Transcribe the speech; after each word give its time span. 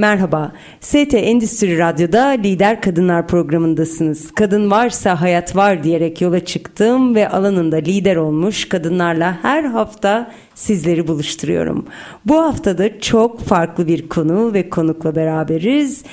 Merhaba, 0.00 0.52
ST 0.80 1.14
Endüstri 1.14 1.78
Radyo'da 1.78 2.26
Lider 2.26 2.80
Kadınlar 2.80 3.28
programındasınız. 3.28 4.32
Kadın 4.32 4.70
varsa 4.70 5.20
hayat 5.20 5.56
var 5.56 5.84
diyerek 5.84 6.20
yola 6.20 6.44
çıktım 6.44 7.14
ve 7.14 7.28
alanında 7.28 7.76
lider 7.76 8.16
olmuş 8.16 8.68
kadınlarla 8.68 9.38
her 9.42 9.64
hafta 9.64 10.30
sizleri 10.54 11.08
buluşturuyorum. 11.08 11.86
Bu 12.26 12.38
haftada 12.38 13.00
çok 13.00 13.40
farklı 13.40 13.86
bir 13.86 14.08
konu 14.08 14.54
ve 14.54 14.70
konukla 14.70 15.16
beraberiz. 15.16 16.04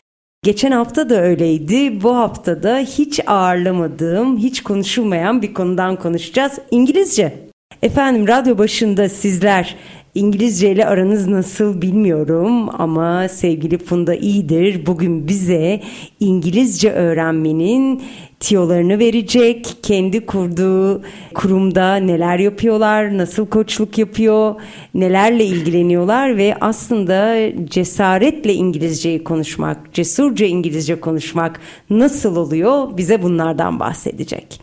Geçen 0.43 0.71
hafta 0.71 1.09
da 1.09 1.21
öyleydi. 1.21 2.03
Bu 2.03 2.15
hafta 2.15 2.63
da 2.63 2.77
hiç 2.77 3.19
ağırlamadığım, 3.27 4.37
hiç 4.37 4.63
konuşulmayan 4.63 5.41
bir 5.41 5.53
konudan 5.53 5.95
konuşacağız. 5.95 6.59
İngilizce. 6.71 7.47
Efendim 7.81 8.27
radyo 8.27 8.57
başında 8.57 9.09
sizler 9.09 9.75
İngilizce 10.17 10.71
ile 10.71 10.85
aranız 10.85 11.27
nasıl 11.27 11.81
bilmiyorum 11.81 12.69
ama 12.81 13.27
sevgili 13.27 13.77
Funda 13.77 14.15
iyidir. 14.15 14.85
Bugün 14.85 15.27
bize 15.27 15.81
İngilizce 16.19 16.91
öğrenmenin 16.91 18.03
tiyolarını 18.39 18.99
verecek. 18.99 19.77
Kendi 19.83 20.25
kurduğu 20.25 21.01
kurumda 21.33 21.95
neler 21.95 22.39
yapıyorlar, 22.39 23.17
nasıl 23.17 23.47
koçluk 23.47 23.97
yapıyor, 23.97 24.55
nelerle 24.93 25.45
ilgileniyorlar 25.45 26.37
ve 26.37 26.55
aslında 26.61 27.37
cesaretle 27.69 28.53
İngilizceyi 28.53 29.23
konuşmak, 29.23 29.93
cesurca 29.93 30.45
İngilizce 30.45 30.99
konuşmak 30.99 31.59
nasıl 31.89 32.35
oluyor 32.35 32.97
bize 32.97 33.23
bunlardan 33.23 33.79
bahsedecek. 33.79 34.61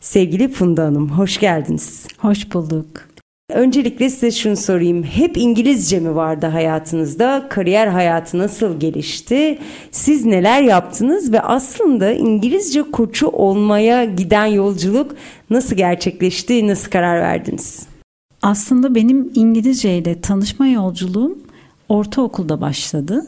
Sevgili 0.00 0.48
Funda 0.48 0.84
Hanım 0.84 1.08
hoş 1.08 1.40
geldiniz. 1.40 2.06
Hoş 2.18 2.54
bulduk. 2.54 3.13
Öncelikle 3.50 4.10
size 4.10 4.30
şunu 4.30 4.56
sorayım. 4.56 5.02
Hep 5.02 5.36
İngilizce 5.36 6.00
mi 6.00 6.14
vardı 6.14 6.46
hayatınızda? 6.46 7.46
Kariyer 7.50 7.86
hayatı 7.86 8.38
nasıl 8.38 8.80
gelişti? 8.80 9.58
Siz 9.90 10.24
neler 10.24 10.62
yaptınız 10.62 11.32
ve 11.32 11.40
aslında 11.40 12.12
İngilizce 12.12 12.82
koçu 12.82 13.26
olmaya 13.28 14.04
giden 14.04 14.46
yolculuk 14.46 15.16
nasıl 15.50 15.76
gerçekleşti? 15.76 16.66
Nasıl 16.66 16.90
karar 16.90 17.20
verdiniz? 17.20 17.86
Aslında 18.42 18.94
benim 18.94 19.30
İngilizce 19.34 19.98
ile 19.98 20.20
tanışma 20.20 20.66
yolculuğum 20.66 21.38
ortaokulda 21.88 22.60
başladı. 22.60 23.26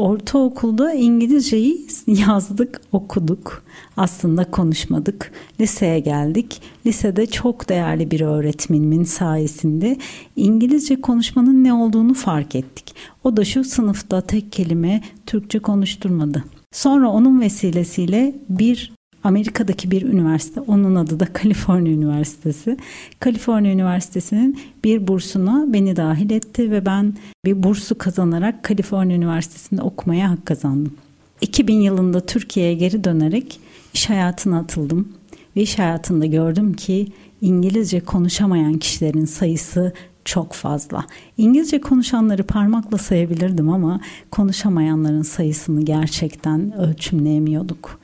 Ortaokulda 0.00 0.92
İngilizceyi 0.92 1.86
yazdık, 2.06 2.80
okuduk. 2.92 3.64
Aslında 3.96 4.50
konuşmadık. 4.50 5.32
Liseye 5.60 6.00
geldik. 6.00 6.62
Lisede 6.86 7.26
çok 7.26 7.68
değerli 7.68 8.10
bir 8.10 8.20
öğretmenimin 8.20 9.04
sayesinde 9.04 9.96
İngilizce 10.36 11.00
konuşmanın 11.00 11.64
ne 11.64 11.72
olduğunu 11.72 12.14
fark 12.14 12.54
ettik. 12.54 12.94
O 13.24 13.36
da 13.36 13.44
şu 13.44 13.64
sınıfta 13.64 14.20
tek 14.20 14.52
kelime 14.52 15.02
Türkçe 15.26 15.58
konuşturmadı. 15.58 16.44
Sonra 16.72 17.08
onun 17.08 17.40
vesilesiyle 17.40 18.34
bir 18.48 18.92
Amerika'daki 19.24 19.90
bir 19.90 20.02
üniversite, 20.02 20.60
onun 20.60 20.94
adı 20.94 21.20
da 21.20 21.26
Kaliforniya 21.32 21.94
Üniversitesi. 21.94 22.76
Kaliforniya 23.20 23.72
Üniversitesi'nin 23.72 24.60
bir 24.84 25.08
bursuna 25.08 25.72
beni 25.72 25.96
dahil 25.96 26.30
etti 26.30 26.70
ve 26.70 26.86
ben 26.86 27.14
bir 27.44 27.62
bursu 27.62 27.98
kazanarak 27.98 28.62
Kaliforniya 28.62 29.16
Üniversitesi'nde 29.16 29.82
okumaya 29.82 30.30
hak 30.30 30.46
kazandım. 30.46 30.92
2000 31.40 31.74
yılında 31.74 32.20
Türkiye'ye 32.20 32.74
geri 32.74 33.04
dönerek 33.04 33.60
iş 33.94 34.10
hayatına 34.10 34.58
atıldım 34.58 35.08
ve 35.56 35.62
iş 35.62 35.78
hayatında 35.78 36.26
gördüm 36.26 36.72
ki 36.72 37.06
İngilizce 37.40 38.00
konuşamayan 38.00 38.74
kişilerin 38.74 39.24
sayısı 39.24 39.92
çok 40.24 40.52
fazla. 40.52 41.06
İngilizce 41.38 41.80
konuşanları 41.80 42.42
parmakla 42.42 42.98
sayabilirdim 42.98 43.68
ama 43.68 44.00
konuşamayanların 44.30 45.22
sayısını 45.22 45.82
gerçekten 45.82 46.72
ölçümleyemiyorduk 46.72 47.99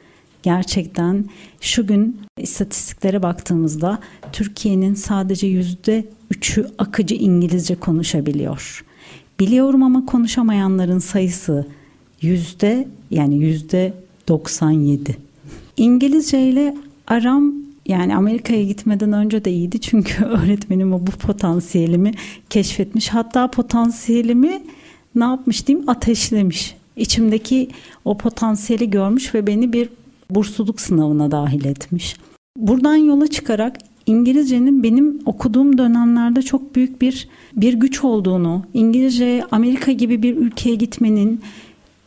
gerçekten 0.46 1.24
şu 1.60 1.86
gün 1.86 2.20
istatistiklere 2.40 3.22
baktığımızda 3.22 3.98
Türkiye'nin 4.32 4.94
sadece 4.94 5.46
yüzde 5.46 6.04
üçü 6.30 6.66
akıcı 6.78 7.14
İngilizce 7.14 7.74
konuşabiliyor. 7.74 8.84
Biliyorum 9.40 9.82
ama 9.82 10.06
konuşamayanların 10.06 10.98
sayısı 10.98 11.66
yüzde 12.22 12.88
yani 13.10 13.36
yüzde 13.36 13.92
97. 14.28 15.16
İngilizce 15.76 16.48
ile 16.48 16.76
aram 17.06 17.52
yani 17.86 18.16
Amerika'ya 18.16 18.62
gitmeden 18.62 19.12
önce 19.12 19.44
de 19.44 19.52
iyiydi 19.52 19.80
çünkü 19.80 20.24
öğretmenim 20.38 20.92
o 20.92 21.00
bu 21.00 21.10
potansiyelimi 21.10 22.12
keşfetmiş. 22.50 23.08
Hatta 23.08 23.50
potansiyelimi 23.50 24.62
ne 25.14 25.24
yapmış 25.24 25.66
diyeyim 25.66 25.88
ateşlemiş. 25.88 26.76
İçimdeki 26.96 27.68
o 28.04 28.18
potansiyeli 28.18 28.90
görmüş 28.90 29.34
ve 29.34 29.46
beni 29.46 29.72
bir 29.72 29.88
bursluluk 30.30 30.80
sınavına 30.80 31.30
dahil 31.30 31.64
etmiş. 31.64 32.16
Buradan 32.56 32.96
yola 32.96 33.26
çıkarak 33.26 33.78
İngilizcenin 34.06 34.82
benim 34.82 35.18
okuduğum 35.26 35.78
dönemlerde 35.78 36.42
çok 36.42 36.74
büyük 36.74 37.00
bir 37.02 37.28
bir 37.56 37.74
güç 37.74 38.04
olduğunu, 38.04 38.64
İngilizce 38.74 39.44
Amerika 39.50 39.92
gibi 39.92 40.22
bir 40.22 40.36
ülkeye 40.36 40.74
gitmenin 40.74 41.40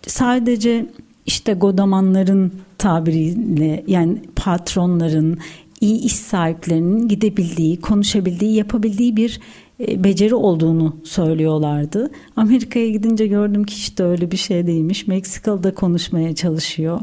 sadece 0.08 0.86
işte 1.26 1.54
godamanların 1.54 2.52
tabiriyle 2.78 3.84
yani 3.88 4.18
patronların, 4.36 5.38
iyi 5.82 6.02
iş 6.02 6.16
sahiplerinin 6.16 7.08
gidebildiği, 7.08 7.82
konuşabildiği, 7.82 8.56
yapabildiği 8.56 9.16
bir 9.18 9.40
beceri 9.80 10.36
olduğunu 10.36 10.96
söylüyorlardı. 11.04 12.12
Amerika'ya 12.36 12.90
gidince 12.90 13.28
gördüm 13.28 13.64
ki 13.64 13.76
işte 13.76 14.04
öyle 14.04 14.32
bir 14.32 14.38
şey 14.38 14.68
değilmiş. 14.68 15.08
Meksikalı 15.08 15.64
da 15.64 15.74
konuşmaya 15.74 16.36
çalışıyor. 16.36 17.00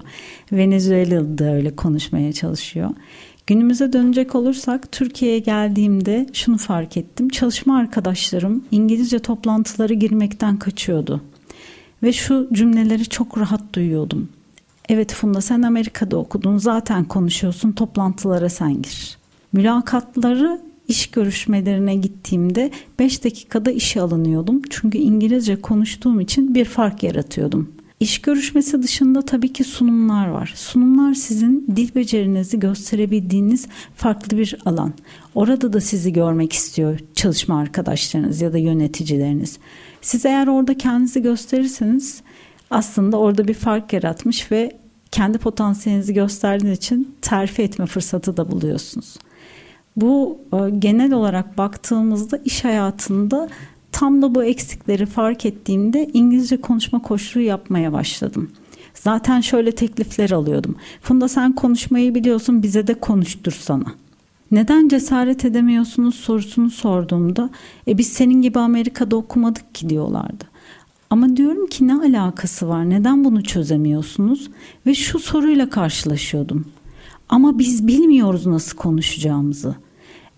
Venezuelalı 0.53 1.39
da 1.39 1.55
öyle 1.55 1.77
konuşmaya 1.77 2.33
çalışıyor. 2.33 2.91
Günümüze 3.47 3.93
dönecek 3.93 4.35
olursak 4.35 4.93
Türkiye'ye 4.93 5.39
geldiğimde 5.39 6.27
şunu 6.33 6.59
fark 6.59 6.97
ettim. 6.97 7.29
Çalışma 7.29 7.77
arkadaşlarım 7.79 8.65
İngilizce 8.71 9.19
toplantıları 9.19 9.95
girmekten 9.95 10.57
kaçıyordu. 10.57 11.21
Ve 12.03 12.13
şu 12.13 12.49
cümleleri 12.53 13.07
çok 13.07 13.39
rahat 13.39 13.75
duyuyordum. 13.75 14.29
Evet 14.89 15.15
Funda 15.15 15.41
sen 15.41 15.63
Amerika'da 15.63 16.17
okudun 16.17 16.59
zaten 16.59 17.05
konuşuyorsun 17.05 17.73
toplantılara 17.73 18.49
sen 18.49 18.83
gir. 18.83 19.19
Mülakatları 19.53 20.61
iş 20.89 21.07
görüşmelerine 21.07 21.95
gittiğimde 21.95 22.71
5 22.99 23.25
dakikada 23.25 23.71
işe 23.71 24.01
alınıyordum. 24.01 24.63
Çünkü 24.71 24.99
İngilizce 24.99 25.61
konuştuğum 25.61 26.21
için 26.21 26.55
bir 26.55 26.65
fark 26.65 27.03
yaratıyordum. 27.03 27.77
İş 28.01 28.19
görüşmesi 28.19 28.83
dışında 28.83 29.23
tabii 29.23 29.53
ki 29.53 29.65
sunumlar 29.65 30.29
var. 30.29 30.53
Sunumlar 30.57 31.15
sizin 31.15 31.67
dil 31.77 31.95
becerinizi 31.95 32.61
gösterebildiğiniz 32.61 33.67
farklı 33.95 34.39
bir 34.39 34.57
alan. 34.65 34.93
Orada 35.35 35.73
da 35.73 35.81
sizi 35.81 36.13
görmek 36.13 36.53
istiyor 36.53 36.99
çalışma 37.15 37.59
arkadaşlarınız 37.59 38.41
ya 38.41 38.53
da 38.53 38.59
yöneticileriniz. 38.59 39.59
Siz 40.01 40.27
eğer 40.27 40.47
orada 40.47 40.79
kendinizi 40.79 41.23
gösterirseniz 41.23 42.23
aslında 42.71 43.17
orada 43.17 43.49
bir 43.49 43.55
fark 43.55 43.93
yaratmış 43.93 44.53
ve 44.53 44.73
kendi 45.11 45.39
potansiyelinizi 45.39 46.15
gösterdiğiniz 46.15 46.79
için 46.79 47.17
terfi 47.23 47.63
etme 47.63 47.87
fırsatı 47.87 48.37
da 48.37 48.53
buluyorsunuz. 48.53 49.15
Bu 49.97 50.39
e, 50.53 50.71
genel 50.71 51.13
olarak 51.13 51.59
baktığımızda 51.59 52.37
iş 52.45 52.65
hayatında 52.65 53.49
tam 53.93 54.23
da 54.23 54.35
bu 54.35 54.45
eksikleri 54.45 55.07
fark 55.07 55.47
ettiğimde 55.47 56.11
İngilizce 56.13 56.57
konuşma 56.57 57.03
koşulu 57.03 57.43
yapmaya 57.43 57.93
başladım. 57.93 58.51
Zaten 58.95 59.41
şöyle 59.41 59.73
teklifler 59.73 60.31
alıyordum. 60.31 60.77
Funda 61.03 61.29
sen 61.29 61.55
konuşmayı 61.55 62.15
biliyorsun 62.15 62.63
bize 62.63 62.87
de 62.87 62.95
konuştursana. 62.95 63.95
Neden 64.51 64.89
cesaret 64.89 65.45
edemiyorsunuz 65.45 66.15
sorusunu 66.15 66.71
sorduğumda 66.71 67.51
e 67.89 67.99
biz 67.99 68.09
senin 68.09 68.43
gibi 68.43 68.59
Amerika'da 68.59 69.17
okumadık 69.17 69.75
ki 69.75 69.89
diyorlardı. 69.89 70.45
Ama 71.11 71.37
diyorum 71.37 71.67
ki 71.67 71.87
ne 71.87 71.95
alakası 71.95 72.69
var? 72.69 72.91
Neden 72.91 73.25
bunu 73.25 73.43
çözemiyorsunuz? 73.43 74.51
Ve 74.87 74.95
şu 74.95 75.19
soruyla 75.19 75.71
karşılaşıyordum. 75.71 76.65
Ama 77.29 77.59
biz 77.59 77.87
bilmiyoruz 77.87 78.47
nasıl 78.47 78.77
konuşacağımızı. 78.77 79.75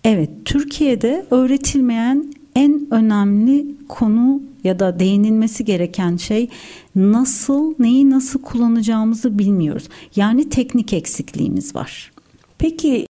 Evet, 0.03 0.29
Türkiye'de 0.45 1.25
öğretilmeyen 1.31 2.33
en 2.55 2.87
önemli 2.91 3.65
konu 3.87 4.41
ya 4.63 4.79
da 4.79 4.99
değinilmesi 4.99 5.65
gereken 5.65 6.17
şey 6.17 6.49
nasıl, 6.95 7.73
neyi 7.79 8.09
nasıl 8.09 8.41
kullanacağımızı 8.41 9.39
bilmiyoruz. 9.39 9.89
Yani 10.15 10.49
teknik 10.49 10.93
eksikliğimiz 10.93 11.75
var. 11.75 12.11
Peki 12.57 13.05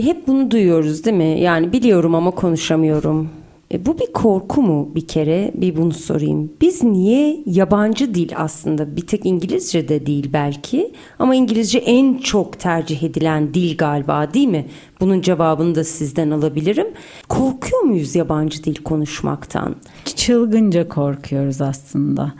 hep 0.00 0.26
bunu 0.26 0.50
duyuyoruz 0.50 1.04
değil 1.04 1.16
mi? 1.16 1.40
Yani 1.40 1.72
biliyorum 1.72 2.14
ama 2.14 2.30
konuşamıyorum. 2.30 3.30
E, 3.72 3.86
bu 3.86 3.98
bir 3.98 4.12
korku 4.12 4.62
mu 4.62 4.90
bir 4.94 5.06
kere? 5.06 5.52
Bir 5.54 5.76
bunu 5.76 5.92
sorayım. 5.92 6.52
Biz 6.60 6.82
niye 6.82 7.42
yabancı 7.46 8.14
dil 8.14 8.32
aslında 8.36 8.96
bir 8.96 9.06
tek 9.06 9.26
İngilizce 9.26 9.88
de 9.88 10.06
değil 10.06 10.30
belki 10.32 10.92
ama 11.18 11.34
İngilizce 11.34 11.78
en 11.78 12.18
çok 12.18 12.58
tercih 12.58 13.02
edilen 13.02 13.54
dil 13.54 13.76
galiba 13.76 14.34
değil 14.34 14.48
mi? 14.48 14.66
Bunun 15.00 15.20
cevabını 15.20 15.74
da 15.74 15.84
sizden 15.84 16.30
alabilirim. 16.30 16.86
Korkuyor 17.28 17.82
muyuz 17.82 18.14
yabancı 18.14 18.64
dil 18.64 18.74
konuşmaktan? 18.74 19.76
Çılgınca 20.04 20.88
korkuyoruz 20.88 21.60
aslında. 21.60 22.32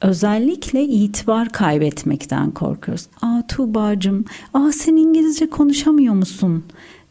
Özellikle 0.00 0.82
itibar 0.82 1.48
kaybetmekten 1.48 2.50
korkuyoruz. 2.50 3.06
Aa 3.22 3.42
Tuğba'cığım, 3.48 4.24
aa 4.54 4.72
sen 4.72 4.96
İngilizce 4.96 5.50
konuşamıyor 5.50 6.14
musun? 6.14 6.64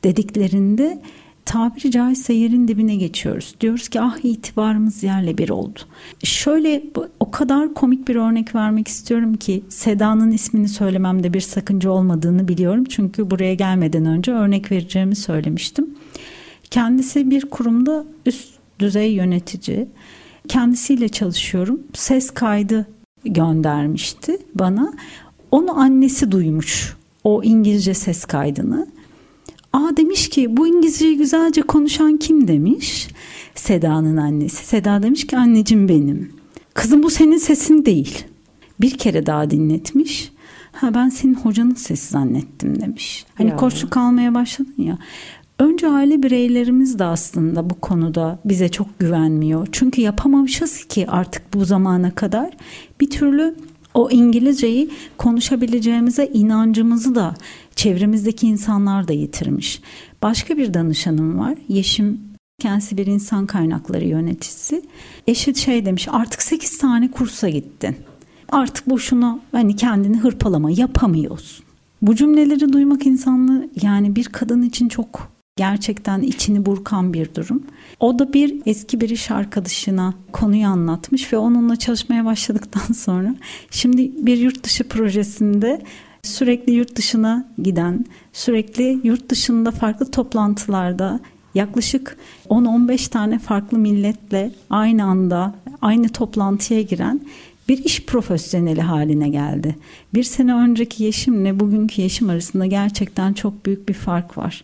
dediklerinde 0.04 1.02
tabiri 1.48 1.92
caizse 1.92 2.34
yerin 2.34 2.68
dibine 2.68 2.96
geçiyoruz. 2.96 3.56
Diyoruz 3.62 3.90
ki 3.90 4.02
ah 4.02 4.18
itibarımız 4.24 5.04
yerle 5.04 5.38
bir 5.38 5.50
oldu. 5.50 5.80
Şöyle 6.24 6.84
o 7.20 7.32
kadar 7.32 7.74
komik 7.74 8.08
bir 8.08 8.16
örnek 8.16 8.56
vermek 8.56 8.88
istiyorum 8.88 9.38
ki 9.38 9.64
Seda'nın 9.70 10.32
ismini 10.32 10.70
söylememde 10.70 11.34
bir 11.34 11.42
sakınca 11.42 11.90
olmadığını 11.90 12.48
biliyorum. 12.48 12.86
Çünkü 12.86 13.32
buraya 13.32 13.54
gelmeden 13.54 14.06
önce 14.06 14.32
örnek 14.32 14.72
vereceğimi 14.72 15.16
söylemiştim. 15.16 15.96
Kendisi 16.72 17.30
bir 17.30 17.46
kurumda 17.46 18.06
üst 18.26 18.54
düzey 18.80 19.14
yönetici. 19.14 19.88
Kendisiyle 20.48 21.10
çalışıyorum. 21.10 21.82
Ses 21.94 22.30
kaydı 22.30 22.88
göndermişti 23.26 24.38
bana. 24.56 24.94
Onu 25.52 25.80
annesi 25.80 26.32
duymuş 26.32 26.96
o 27.24 27.44
İngilizce 27.44 27.94
ses 27.94 28.26
kaydını 28.26 28.88
Aa 29.74 29.98
demiş 29.98 30.30
ki 30.30 30.58
bu 30.58 30.68
İngilizceyi 30.68 31.18
güzelce 31.18 31.62
konuşan 31.62 32.18
kim 32.18 32.48
demiş. 32.48 33.08
Seda'nın 33.56 34.18
annesi. 34.18 34.66
Seda 34.66 35.04
demiş 35.04 35.28
ki 35.28 35.38
anneciğim 35.38 35.90
benim. 35.90 36.32
Kızım 36.74 37.04
bu 37.04 37.10
senin 37.10 37.38
sesin 37.38 37.86
değil. 37.86 38.24
Bir 38.82 38.98
kere 38.98 39.26
daha 39.26 39.50
dinletmiş. 39.50 40.32
Ha 40.72 40.94
ben 40.94 41.10
senin 41.10 41.36
hocanın 41.36 41.74
sesi 41.74 42.12
zannettim 42.12 42.82
demiş. 42.82 43.26
Hani 43.36 43.50
ya. 43.50 43.56
koçluk 43.56 43.98
almaya 43.98 44.34
başladın 44.34 44.76
ya. 44.78 44.98
Önce 45.60 45.88
aile 45.88 46.24
bireylerimiz 46.24 47.00
de 47.00 47.04
aslında 47.04 47.70
bu 47.70 47.76
konuda 47.76 48.40
bize 48.46 48.70
çok 48.70 49.00
güvenmiyor. 49.00 49.68
Çünkü 49.72 50.02
yapamamışız 50.02 50.86
ki 50.86 51.08
artık 51.08 51.54
bu 51.54 51.66
zamana 51.66 52.12
kadar 52.12 52.58
bir 53.02 53.10
türlü 53.10 53.56
o 53.98 54.10
İngilizceyi 54.10 54.90
konuşabileceğimize 55.18 56.30
inancımızı 56.34 57.16
da 57.16 57.36
çevremizdeki 57.76 58.48
insanlar 58.48 59.08
da 59.08 59.14
yitirmiş. 59.14 59.82
Başka 60.22 60.58
bir 60.58 60.74
danışanım 60.74 61.40
var. 61.40 61.58
Yeşim 61.68 62.22
kendisi 62.60 62.98
bir 62.98 63.06
insan 63.06 63.46
kaynakları 63.46 64.06
yöneticisi. 64.06 64.82
Eşi 65.28 65.56
şey 65.56 65.86
demiş 65.86 66.08
artık 66.12 66.42
8 66.42 66.78
tane 66.78 67.12
kursa 67.12 67.50
gittin. 67.50 67.96
Artık 68.50 68.90
boşuna 68.90 69.40
hani 69.52 69.76
kendini 69.76 70.18
hırpalama 70.18 70.72
yapamıyorsun. 70.72 71.66
Bu 72.02 72.16
cümleleri 72.16 72.74
duymak 72.74 73.06
insanlı 73.06 73.70
yani 73.82 74.16
bir 74.16 74.26
kadın 74.26 74.62
için 74.62 74.90
çok 74.90 75.37
gerçekten 75.58 76.22
içini 76.22 76.66
burkan 76.66 77.14
bir 77.14 77.36
durum. 77.36 77.64
O 78.00 78.20
da 78.20 78.34
bir 78.34 78.62
eski 78.66 79.02
bir 79.02 79.10
iş 79.10 79.32
arkadaşına 79.32 80.14
konuyu 80.32 80.68
anlatmış 80.68 81.34
ve 81.34 81.38
onunla 81.38 81.76
çalışmaya 81.76 82.26
başladıktan 82.26 82.94
sonra 82.96 83.36
şimdi 83.72 84.12
bir 84.26 84.38
yurt 84.38 84.64
dışı 84.64 84.88
projesinde 84.88 85.82
sürekli 86.24 86.74
yurt 86.74 86.96
dışına 86.96 87.48
giden, 87.64 88.06
sürekli 88.34 89.00
yurt 89.04 89.30
dışında 89.30 89.72
farklı 89.72 90.12
toplantılarda 90.12 91.20
yaklaşık 91.56 92.18
10-15 92.50 93.10
tane 93.10 93.40
farklı 93.40 93.78
milletle 93.78 94.52
aynı 94.70 95.04
anda 95.04 95.56
aynı 95.82 96.10
toplantıya 96.10 96.82
giren 96.82 97.22
bir 97.70 97.84
iş 97.84 98.06
profesyoneli 98.06 98.82
haline 98.82 99.30
geldi. 99.30 99.76
Bir 100.14 100.24
sene 100.24 100.54
önceki 100.54 101.04
Yeşim'le 101.04 101.60
bugünkü 101.60 102.02
Yeşim 102.02 102.30
arasında 102.30 102.66
gerçekten 102.66 103.34
çok 103.34 103.66
büyük 103.66 103.90
bir 103.90 103.94
fark 103.94 104.38
var. 104.38 104.64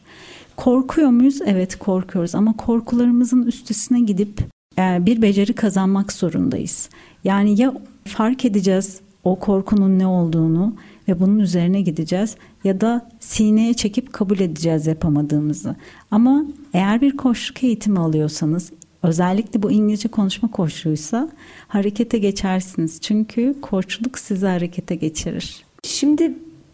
Korkuyor 0.58 1.10
muyuz? 1.10 1.40
Evet 1.46 1.76
korkuyoruz 1.76 2.36
ama 2.36 2.58
korkularımızın 2.58 3.44
üstesine 3.44 4.00
gidip 4.00 4.42
e, 4.78 5.06
bir 5.06 5.22
beceri 5.22 5.54
kazanmak 5.54 6.14
zorundayız. 6.14 6.90
Yani 7.24 7.62
ya 7.62 7.74
fark 8.06 8.46
edeceğiz 8.46 9.00
o 9.24 9.40
korkunun 9.40 10.00
ne 10.00 10.08
olduğunu 10.08 10.76
ve 11.08 11.20
bunun 11.20 11.40
üzerine 11.40 11.82
gideceğiz 11.82 12.36
ya 12.64 12.82
da 12.82 13.10
sineye 13.20 13.74
çekip 13.74 14.14
kabul 14.14 14.40
edeceğiz 14.40 14.88
yapamadığımızı. 14.88 15.76
Ama 16.12 16.46
eğer 16.74 17.02
bir 17.02 17.18
koçluk 17.18 17.64
eğitimi 17.64 18.00
alıyorsanız 18.00 18.72
özellikle 19.04 19.64
bu 19.64 19.72
İngilizce 19.72 20.10
konuşma 20.10 20.52
koçluğuysa 20.52 21.30
harekete 21.68 22.18
geçersiniz. 22.18 23.02
Çünkü 23.02 23.56
koçluk 23.62 24.20
sizi 24.20 24.46
harekete 24.46 24.96
geçirir. 24.96 25.66
Şimdi 25.84 26.34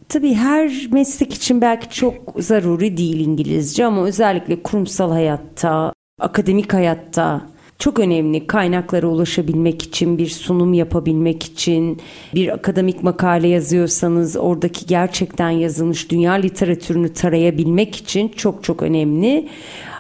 tabii 0.10 0.34
her 0.34 0.88
meslek 0.92 1.34
için 1.34 1.62
belki 1.62 1.90
çok 1.90 2.34
zaruri 2.38 2.98
değil 2.98 3.20
İngilizce 3.28 3.86
ama 3.86 4.06
özellikle 4.06 4.64
kurumsal 4.64 5.12
hayatta, 5.12 5.94
akademik 6.20 6.74
hayatta 6.74 7.42
çok 7.80 8.00
önemli 8.00 8.48
kaynaklara 8.48 9.08
ulaşabilmek 9.08 9.82
için, 9.82 10.18
bir 10.18 10.28
sunum 10.28 10.74
yapabilmek 10.74 11.44
için, 11.44 12.02
bir 12.34 12.54
akademik 12.54 13.04
makale 13.04 13.48
yazıyorsanız 13.48 14.38
oradaki 14.38 14.86
gerçekten 14.86 15.50
yazılmış 15.50 16.12
dünya 16.12 16.34
literatürünü 16.34 17.14
tarayabilmek 17.14 17.96
için 17.96 18.30
çok 18.30 18.64
çok 18.64 18.84
önemli. 18.84 19.50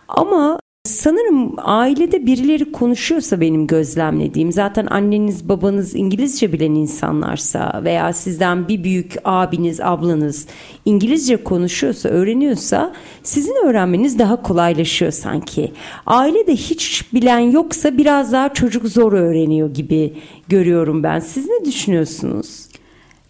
Ama 0.07 0.59
Sanırım 0.83 1.53
ailede 1.57 2.25
birileri 2.25 2.71
konuşuyorsa 2.71 3.41
benim 3.41 3.67
gözlemlediğim 3.67 4.51
zaten 4.51 4.85
anneniz 4.85 5.49
babanız 5.49 5.95
İngilizce 5.95 6.53
bilen 6.53 6.75
insanlarsa 6.75 7.81
veya 7.83 8.13
sizden 8.13 8.67
bir 8.67 8.83
büyük 8.83 9.15
abiniz 9.25 9.81
ablanız 9.81 10.47
İngilizce 10.85 11.43
konuşuyorsa 11.43 12.09
öğreniyorsa 12.09 12.93
sizin 13.23 13.65
öğrenmeniz 13.65 14.19
daha 14.19 14.41
kolaylaşıyor 14.41 15.11
sanki. 15.11 15.71
Ailede 16.05 16.55
hiç 16.55 17.13
bilen 17.13 17.39
yoksa 17.39 17.97
biraz 17.97 18.31
daha 18.31 18.53
çocuk 18.53 18.87
zor 18.87 19.13
öğreniyor 19.13 19.73
gibi 19.73 20.13
görüyorum 20.47 21.03
ben. 21.03 21.19
Siz 21.19 21.47
ne 21.47 21.65
düşünüyorsunuz? 21.65 22.68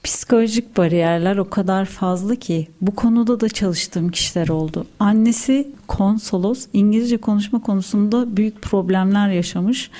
Psikolojik 0.03 0.77
bariyerler 0.77 1.37
o 1.37 1.49
kadar 1.49 1.85
fazla 1.85 2.35
ki 2.35 2.67
bu 2.81 2.95
konuda 2.95 3.39
da 3.39 3.49
çalıştığım 3.49 4.09
kişiler 4.09 4.47
oldu. 4.47 4.85
Annesi 4.99 5.67
konsolos 5.87 6.67
İngilizce 6.73 7.17
konuşma 7.17 7.61
konusunda 7.61 8.37
büyük 8.37 8.61
problemler 8.61 9.29
yaşamış. 9.29 9.91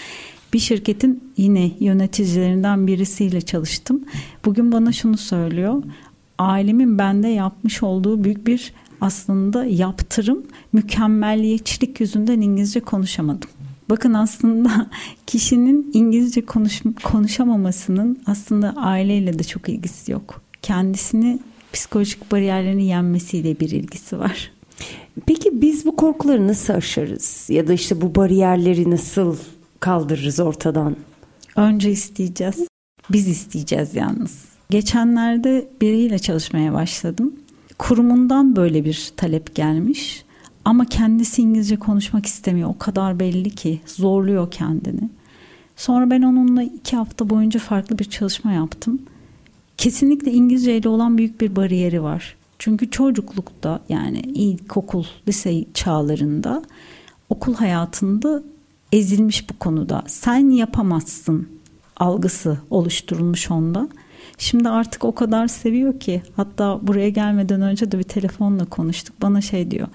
Bir 0.54 0.60
şirketin 0.60 1.34
yine 1.38 1.72
yöneticilerinden 1.80 2.88
birisiyle 2.88 3.42
çalıştım. 3.42 4.06
Bugün 4.46 4.72
bana 4.72 4.92
şunu 4.92 5.18
söylüyor. 5.18 5.84
Ailemin 6.38 6.98
bende 6.98 7.28
yapmış 7.28 7.84
olduğu 7.84 8.24
büyük 8.24 8.48
bir 8.48 8.74
aslında 9.02 9.66
yaptırım 9.66 10.44
mükemmelliyetçilik 10.74 12.00
yüzünden 12.00 12.42
İngilizce 12.42 12.80
konuşamadım. 12.80 13.50
Bakın 13.90 14.14
aslında 14.14 14.88
kişinin 15.28 15.92
İngilizce 15.94 16.46
konuş, 16.46 16.82
konuşamamasının 17.04 18.20
aslında 18.26 18.74
aileyle 18.78 19.40
de 19.40 19.44
çok 19.44 19.70
ilgisi 19.70 20.12
yok. 20.12 20.42
Kendisini 20.62 21.40
psikolojik 21.74 22.32
bariyerlerini 22.32 22.86
yenmesiyle 22.86 23.60
bir 23.60 23.70
ilgisi 23.70 24.20
var. 24.20 24.52
Peki 25.26 25.62
biz 25.62 25.86
bu 25.86 25.96
korkuları 25.96 26.48
nasıl 26.48 26.74
aşarız? 26.74 27.46
Ya 27.50 27.68
da 27.68 27.74
işte 27.74 28.02
bu 28.02 28.16
bariyerleri 28.16 28.92
nasıl 28.92 29.38
kaldırırız 29.80 30.40
ortadan? 30.40 30.96
Önce 31.56 31.92
isteyeceğiz. 31.92 32.68
Biz 33.10 33.28
isteyeceğiz 33.28 33.96
yalnız. 33.96 34.46
Geçenlerde 34.70 35.68
biriyle 35.82 36.20
çalışmaya 36.20 36.74
başladım. 36.74 37.34
Kurumundan 37.78 38.56
böyle 38.56 38.86
bir 38.86 39.12
talep 39.18 39.56
gelmiş. 39.56 40.24
Ama 40.70 40.86
kendisi 40.86 41.42
İngilizce 41.42 41.76
konuşmak 41.76 42.26
istemiyor. 42.26 42.70
O 42.70 42.78
kadar 42.78 43.20
belli 43.20 43.50
ki 43.50 43.82
zorluyor 43.86 44.52
kendini. 44.52 45.10
Sonra 45.76 46.10
ben 46.10 46.22
onunla 46.22 46.64
iki 46.64 46.96
hafta 46.96 47.30
boyunca 47.30 47.60
farklı 47.60 48.00
bir 48.00 48.06
çalışma 48.06 48.52
yaptım. 48.52 49.02
Kesinlikle 49.78 50.32
İngilizce 50.32 50.78
ile 50.78 50.90
olan 50.90 51.18
büyük 51.18 51.42
bir 51.42 51.56
bariyeri 51.56 52.04
var. 52.04 52.36
Çünkü 52.60 52.90
çocuklukta 52.92 53.80
yani 53.90 54.20
ilkokul, 54.20 55.04
lise 55.28 55.66
çağlarında 55.74 56.64
okul 57.30 57.54
hayatında 57.54 58.44
ezilmiş 58.92 59.50
bu 59.50 59.60
konuda. 59.60 60.04
Sen 60.08 60.50
yapamazsın 60.50 61.48
algısı 61.98 62.58
oluşturulmuş 62.70 63.52
onda. 63.52 63.90
Şimdi 64.38 64.70
artık 64.70 65.06
o 65.06 65.16
kadar 65.16 65.48
seviyor 65.48 66.00
ki 66.00 66.22
hatta 66.36 66.80
buraya 66.88 67.10
gelmeden 67.10 67.62
önce 67.62 67.92
de 67.92 68.00
bir 68.00 68.04
telefonla 68.04 68.66
konuştuk. 68.66 69.22
Bana 69.22 69.42
şey 69.42 69.72
diyor. 69.72 69.88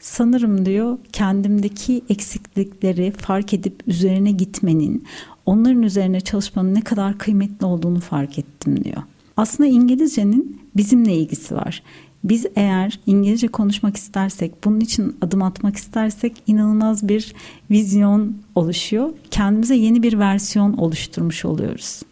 Sanırım 0.00 0.66
diyor 0.66 0.98
kendimdeki 1.12 2.02
eksiklikleri 2.08 3.10
fark 3.10 3.54
edip 3.54 3.82
üzerine 3.86 4.30
gitmenin, 4.30 5.04
onların 5.46 5.82
üzerine 5.82 6.20
çalışmanın 6.20 6.74
ne 6.74 6.80
kadar 6.80 7.18
kıymetli 7.18 7.66
olduğunu 7.66 8.00
fark 8.00 8.38
ettim 8.38 8.84
diyor. 8.84 9.02
Aslında 9.36 9.68
İngilizcenin 9.68 10.60
bizimle 10.76 11.14
ilgisi 11.14 11.54
var. 11.54 11.82
Biz 12.24 12.46
eğer 12.56 13.00
İngilizce 13.06 13.48
konuşmak 13.48 13.96
istersek, 13.96 14.64
bunun 14.64 14.80
için 14.80 15.16
adım 15.22 15.42
atmak 15.42 15.76
istersek 15.76 16.42
inanılmaz 16.46 17.08
bir 17.08 17.34
vizyon 17.70 18.36
oluşuyor. 18.54 19.10
Kendimize 19.30 19.76
yeni 19.76 20.02
bir 20.02 20.18
versiyon 20.18 20.72
oluşturmuş 20.72 21.44
oluyoruz. 21.44 22.02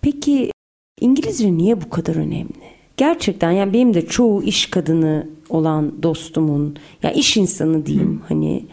Peki 0.00 0.50
İngilizce 1.00 1.56
niye 1.56 1.80
bu 1.80 1.90
kadar 1.90 2.16
önemli? 2.16 2.73
Gerçekten 2.96 3.50
yani 3.50 3.72
benim 3.72 3.94
de 3.94 4.06
çoğu 4.06 4.42
iş 4.42 4.66
kadını 4.66 5.26
olan 5.48 6.02
dostumun, 6.02 6.66
ya 7.02 7.10
yani 7.10 7.18
iş 7.18 7.36
insanı 7.36 7.86
diyeyim 7.86 8.20
hani 8.28 8.64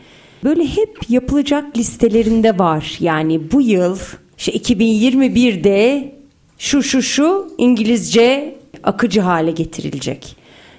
böyle 0.44 0.66
hep 0.66 1.10
yapılacak 1.10 1.78
listelerinde 1.78 2.60
var. 2.60 2.98
Yani 3.00 3.51
bu 3.51 3.62
yıl 3.62 3.98
işte 4.38 4.51
2021'de 4.51 6.12
şu 6.58 6.84
şu 6.84 7.01
şu 7.01 7.54
İngilizce 7.58 8.56
akıcı 8.84 9.22
hale 9.22 9.51
getirilecek. 9.51 10.36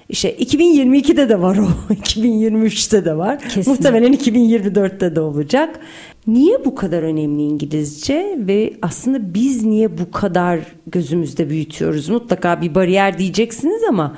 İşte 0.09 0.35
2022'de 0.35 1.29
de 1.29 1.41
var 1.41 1.57
o, 1.57 1.93
2023'te 1.93 3.05
de 3.05 3.17
var. 3.17 3.39
Kesin. 3.49 3.73
Muhtemelen 3.73 4.13
2024'te 4.13 5.15
de 5.15 5.19
olacak. 5.19 5.79
Niye 6.27 6.65
bu 6.65 6.75
kadar 6.75 7.03
önemli 7.03 7.41
İngilizce 7.41 8.37
ve 8.39 8.73
aslında 8.81 9.33
biz 9.33 9.63
niye 9.63 9.97
bu 9.97 10.11
kadar 10.11 10.59
gözümüzde 10.87 11.49
büyütüyoruz? 11.49 12.09
Mutlaka 12.09 12.61
bir 12.61 12.75
bariyer 12.75 13.17
diyeceksiniz 13.17 13.83
ama 13.89 14.17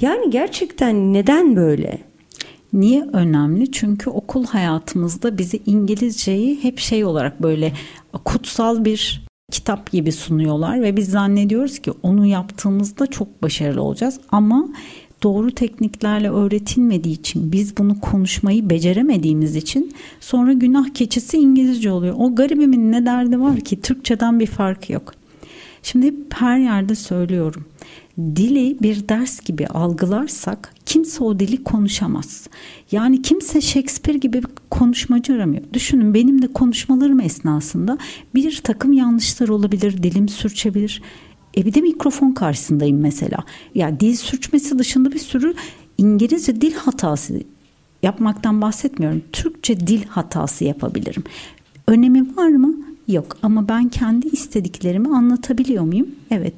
yani 0.00 0.30
gerçekten 0.30 1.12
neden 1.12 1.56
böyle? 1.56 1.98
Niye 2.72 3.02
önemli? 3.12 3.72
Çünkü 3.72 4.10
okul 4.10 4.46
hayatımızda 4.46 5.38
bizi 5.38 5.60
İngilizceyi 5.66 6.64
hep 6.64 6.78
şey 6.78 7.04
olarak 7.04 7.42
böyle 7.42 7.72
kutsal 8.24 8.84
bir 8.84 9.24
kitap 9.50 9.92
gibi 9.92 10.12
sunuyorlar 10.12 10.82
ve 10.82 10.96
biz 10.96 11.10
zannediyoruz 11.10 11.78
ki 11.78 11.92
onu 12.02 12.26
yaptığımızda 12.26 13.06
çok 13.06 13.42
başarılı 13.42 13.82
olacağız 13.82 14.20
ama 14.28 14.68
doğru 15.24 15.50
tekniklerle 15.50 16.30
öğretilmediği 16.30 17.14
için 17.14 17.52
biz 17.52 17.76
bunu 17.76 18.00
konuşmayı 18.00 18.70
beceremediğimiz 18.70 19.56
için 19.56 19.92
sonra 20.20 20.52
günah 20.52 20.94
keçisi 20.94 21.36
İngilizce 21.36 21.90
oluyor. 21.90 22.14
O 22.18 22.34
garibimin 22.34 22.92
ne 22.92 23.06
derdi 23.06 23.40
var 23.40 23.60
ki 23.60 23.80
Türkçeden 23.80 24.40
bir 24.40 24.46
fark 24.46 24.90
yok. 24.90 25.14
Şimdi 25.82 26.06
hep 26.06 26.14
her 26.34 26.58
yerde 26.58 26.94
söylüyorum. 26.94 27.64
Dili 28.18 28.76
bir 28.82 29.08
ders 29.08 29.40
gibi 29.40 29.66
algılarsak 29.66 30.74
kimse 30.86 31.24
o 31.24 31.38
dili 31.40 31.64
konuşamaz. 31.64 32.46
Yani 32.92 33.22
kimse 33.22 33.60
Shakespeare 33.60 34.18
gibi 34.18 34.42
konuşmacı 34.70 35.34
aramıyor. 35.34 35.62
Düşünün 35.72 36.14
benim 36.14 36.42
de 36.42 36.46
konuşmalarım 36.46 37.20
esnasında 37.20 37.98
bir 38.34 38.60
takım 38.64 38.92
yanlışlar 38.92 39.48
olabilir, 39.48 40.02
dilim 40.02 40.28
sürçebilir. 40.28 41.02
E 41.56 41.66
bir 41.66 41.74
de 41.74 41.80
mikrofon 41.80 42.32
karşısındayım 42.32 43.00
mesela. 43.00 43.36
Ya 43.36 43.44
yani 43.74 44.00
dil 44.00 44.16
sürçmesi 44.16 44.78
dışında 44.78 45.12
bir 45.12 45.18
sürü 45.18 45.54
İngilizce 45.98 46.60
dil 46.60 46.74
hatası 46.74 47.42
yapmaktan 48.02 48.60
bahsetmiyorum. 48.60 49.22
Türkçe 49.32 49.80
dil 49.80 50.04
hatası 50.04 50.64
yapabilirim. 50.64 51.24
Önemi 51.86 52.36
var 52.36 52.48
mı? 52.48 52.74
Yok 53.08 53.36
ama 53.42 53.68
ben 53.68 53.88
kendi 53.88 54.28
istediklerimi 54.28 55.16
anlatabiliyor 55.16 55.84
muyum? 55.84 56.08
Evet. 56.30 56.54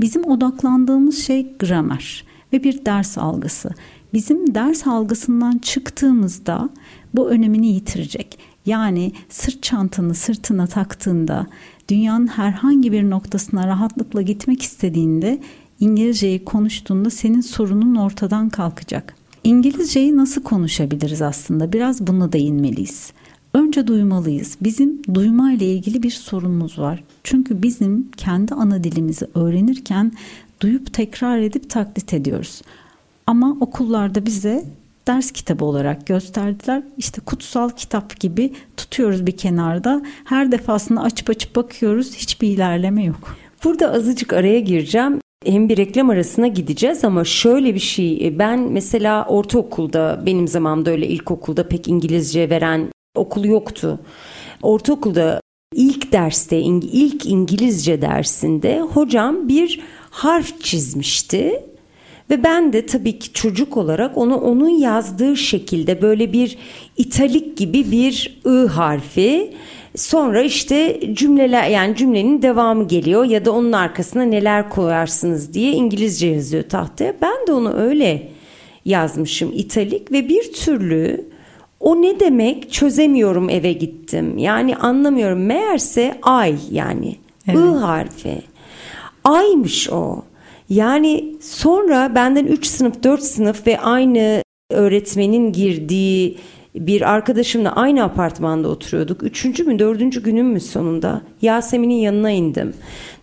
Bizim 0.00 0.24
odaklandığımız 0.24 1.18
şey 1.18 1.46
gramer 1.58 2.24
ve 2.52 2.64
bir 2.64 2.84
ders 2.84 3.18
algısı. 3.18 3.70
Bizim 4.12 4.54
ders 4.54 4.86
algısından 4.86 5.58
çıktığımızda 5.58 6.68
bu 7.14 7.30
önemini 7.30 7.66
yitirecek. 7.66 8.38
Yani 8.68 9.12
sırt 9.28 9.62
çantanı 9.62 10.14
sırtına 10.14 10.66
taktığında 10.66 11.46
dünyanın 11.88 12.26
herhangi 12.26 12.92
bir 12.92 13.10
noktasına 13.10 13.66
rahatlıkla 13.66 14.22
gitmek 14.22 14.62
istediğinde 14.62 15.38
İngilizceyi 15.80 16.44
konuştuğunda 16.44 17.10
senin 17.10 17.40
sorunun 17.40 17.94
ortadan 17.94 18.48
kalkacak. 18.48 19.14
İngilizceyi 19.44 20.16
nasıl 20.16 20.42
konuşabiliriz 20.42 21.22
aslında? 21.22 21.72
Biraz 21.72 22.06
buna 22.06 22.32
değinmeliyiz. 22.32 23.12
Önce 23.54 23.86
duymalıyız. 23.86 24.56
Bizim 24.62 25.02
duyma 25.14 25.52
ile 25.52 25.72
ilgili 25.72 26.02
bir 26.02 26.10
sorunumuz 26.10 26.78
var. 26.78 27.04
Çünkü 27.24 27.62
bizim 27.62 28.08
kendi 28.16 28.54
ana 28.54 28.84
dilimizi 28.84 29.26
öğrenirken 29.34 30.12
duyup 30.60 30.92
tekrar 30.94 31.38
edip 31.38 31.70
taklit 31.70 32.14
ediyoruz. 32.14 32.62
Ama 33.26 33.56
okullarda 33.60 34.26
bize 34.26 34.64
ders 35.08 35.30
kitabı 35.30 35.64
olarak 35.64 36.06
gösterdiler. 36.06 36.82
İşte 36.96 37.20
kutsal 37.20 37.70
kitap 37.70 38.20
gibi 38.20 38.52
tutuyoruz 38.76 39.26
bir 39.26 39.36
kenarda. 39.36 40.02
Her 40.24 40.52
defasında 40.52 41.02
açıp 41.02 41.30
açıp 41.30 41.56
bakıyoruz. 41.56 42.14
Hiçbir 42.14 42.48
ilerleme 42.48 43.04
yok. 43.04 43.36
Burada 43.64 43.92
azıcık 43.92 44.32
araya 44.32 44.60
gireceğim. 44.60 45.20
Hem 45.44 45.68
bir 45.68 45.76
reklam 45.76 46.10
arasına 46.10 46.46
gideceğiz 46.46 47.04
ama 47.04 47.24
şöyle 47.24 47.74
bir 47.74 47.80
şey 47.80 48.26
e, 48.26 48.38
ben 48.38 48.60
mesela 48.60 49.26
ortaokulda 49.28 50.22
benim 50.26 50.48
zamanımda 50.48 50.90
öyle 50.90 51.06
ilkokulda 51.06 51.68
pek 51.68 51.88
İngilizce 51.88 52.50
veren 52.50 52.88
okul 53.16 53.44
yoktu. 53.44 54.00
Ortaokulda 54.62 55.40
ilk 55.74 56.12
derste 56.12 56.60
ilk 56.60 57.26
İngilizce 57.26 58.02
dersinde 58.02 58.80
hocam 58.80 59.48
bir 59.48 59.80
harf 60.10 60.60
çizmişti 60.60 61.62
ve 62.30 62.44
ben 62.44 62.72
de 62.72 62.86
tabii 62.86 63.18
ki 63.18 63.32
çocuk 63.32 63.76
olarak 63.76 64.18
onu 64.18 64.36
onun 64.36 64.68
yazdığı 64.68 65.36
şekilde 65.36 66.02
böyle 66.02 66.32
bir 66.32 66.58
italik 66.96 67.56
gibi 67.56 67.90
bir 67.90 68.40
ı 68.46 68.66
harfi 68.66 69.52
sonra 69.96 70.42
işte 70.42 71.00
cümleler 71.12 71.68
yani 71.68 71.96
cümlenin 71.96 72.42
devamı 72.42 72.88
geliyor 72.88 73.24
ya 73.24 73.44
da 73.44 73.52
onun 73.52 73.72
arkasına 73.72 74.22
neler 74.22 74.70
koyarsınız 74.70 75.54
diye 75.54 75.72
İngilizce 75.72 76.26
yazıyor 76.26 76.62
tahtaya. 76.62 77.14
Ben 77.22 77.46
de 77.46 77.52
onu 77.52 77.74
öyle 77.74 78.28
yazmışım 78.84 79.52
italik 79.54 80.12
ve 80.12 80.28
bir 80.28 80.52
türlü 80.52 81.28
o 81.80 82.02
ne 82.02 82.20
demek 82.20 82.72
çözemiyorum 82.72 83.50
eve 83.50 83.72
gittim. 83.72 84.38
Yani 84.38 84.76
anlamıyorum. 84.76 85.46
Meğerse 85.46 86.18
ay 86.22 86.56
yani. 86.70 87.16
Evet. 87.48 87.58
I 87.58 87.78
harfi. 87.78 88.42
Aymış 89.24 89.90
o. 89.90 90.22
Yani 90.68 91.36
sonra 91.40 92.14
benden 92.14 92.46
3 92.46 92.66
sınıf 92.66 93.02
4 93.02 93.22
sınıf 93.22 93.66
ve 93.66 93.80
aynı 93.80 94.42
öğretmenin 94.70 95.52
girdiği 95.52 96.38
bir 96.74 97.10
arkadaşımla 97.12 97.76
aynı 97.76 98.04
apartmanda 98.04 98.68
oturuyorduk. 98.68 99.22
Üçüncü 99.22 99.64
mü 99.64 99.78
dördüncü 99.78 100.22
günüm 100.22 100.46
mü 100.46 100.60
sonunda 100.60 101.22
Yasemin'in 101.42 101.94
yanına 101.94 102.30
indim. 102.30 102.74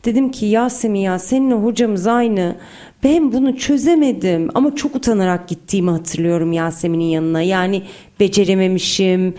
Dedim 0.06 0.32
ki 0.32 0.46
Yasemin 0.46 1.00
ya 1.00 1.20
seninle 1.20 1.56
hocamız 1.56 2.08
aynı. 2.08 2.56
Ben 3.04 3.32
bunu 3.32 3.58
çözemedim 3.58 4.50
ama 4.54 4.75
çok 4.75 4.96
utanarak 4.96 5.48
gittiğimi 5.48 5.92
hatırlıyorum 5.92 6.52
Yasemin'in 6.52 7.06
yanına. 7.06 7.42
Yani 7.42 7.82
becerememişim, 8.20 9.34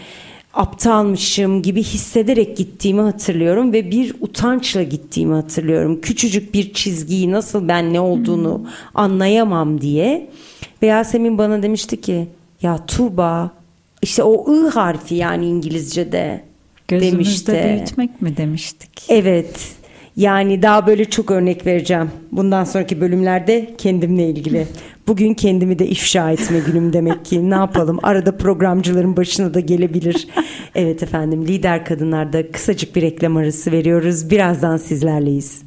aptalmışım 0.56 1.62
gibi 1.62 1.82
hissederek 1.82 2.56
gittiğimi 2.56 3.00
hatırlıyorum 3.00 3.72
ve 3.72 3.90
bir 3.90 4.14
utançla 4.20 4.82
gittiğimi 4.82 5.34
hatırlıyorum. 5.34 6.00
Küçücük 6.00 6.54
bir 6.54 6.72
çizgiyi 6.72 7.30
nasıl 7.30 7.68
ben 7.68 7.92
ne 7.92 8.00
olduğunu 8.00 8.58
hmm. 8.58 8.66
anlayamam 8.94 9.80
diye. 9.80 10.30
Ve 10.82 10.86
Yasemin 10.86 11.38
bana 11.38 11.62
demişti 11.62 12.00
ki 12.00 12.28
ya 12.62 12.86
Tuğba 12.86 13.50
işte 14.02 14.22
o 14.22 14.52
ı 14.52 14.68
harfi 14.68 15.14
yani 15.14 15.46
İngilizce'de 15.46 16.42
Gözümüzde 16.88 17.52
demişti. 17.52 17.74
büyütmek 17.76 18.22
mi 18.22 18.36
demiştik? 18.36 18.90
Evet. 19.08 19.75
Yani 20.16 20.62
daha 20.62 20.86
böyle 20.86 21.04
çok 21.04 21.30
örnek 21.30 21.66
vereceğim. 21.66 22.10
Bundan 22.32 22.64
sonraki 22.64 23.00
bölümlerde 23.00 23.74
kendimle 23.78 24.28
ilgili. 24.30 24.66
Bugün 25.06 25.34
kendimi 25.34 25.78
de 25.78 25.86
ifşa 25.86 26.30
etme 26.30 26.58
günüm 26.66 26.92
demek 26.92 27.24
ki. 27.24 27.50
Ne 27.50 27.54
yapalım? 27.54 27.98
Arada 28.02 28.36
programcıların 28.36 29.16
başına 29.16 29.54
da 29.54 29.60
gelebilir. 29.60 30.28
Evet 30.74 31.02
efendim 31.02 31.46
lider 31.46 31.84
kadınlarda 31.84 32.52
kısacık 32.52 32.96
bir 32.96 33.02
reklam 33.02 33.36
arası 33.36 33.72
veriyoruz. 33.72 34.30
Birazdan 34.30 34.76
sizlerleyiz. 34.76 35.62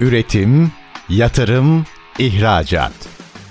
Üretim, 0.00 0.72
yatırım, 1.08 1.84
ihracat. 2.18 2.92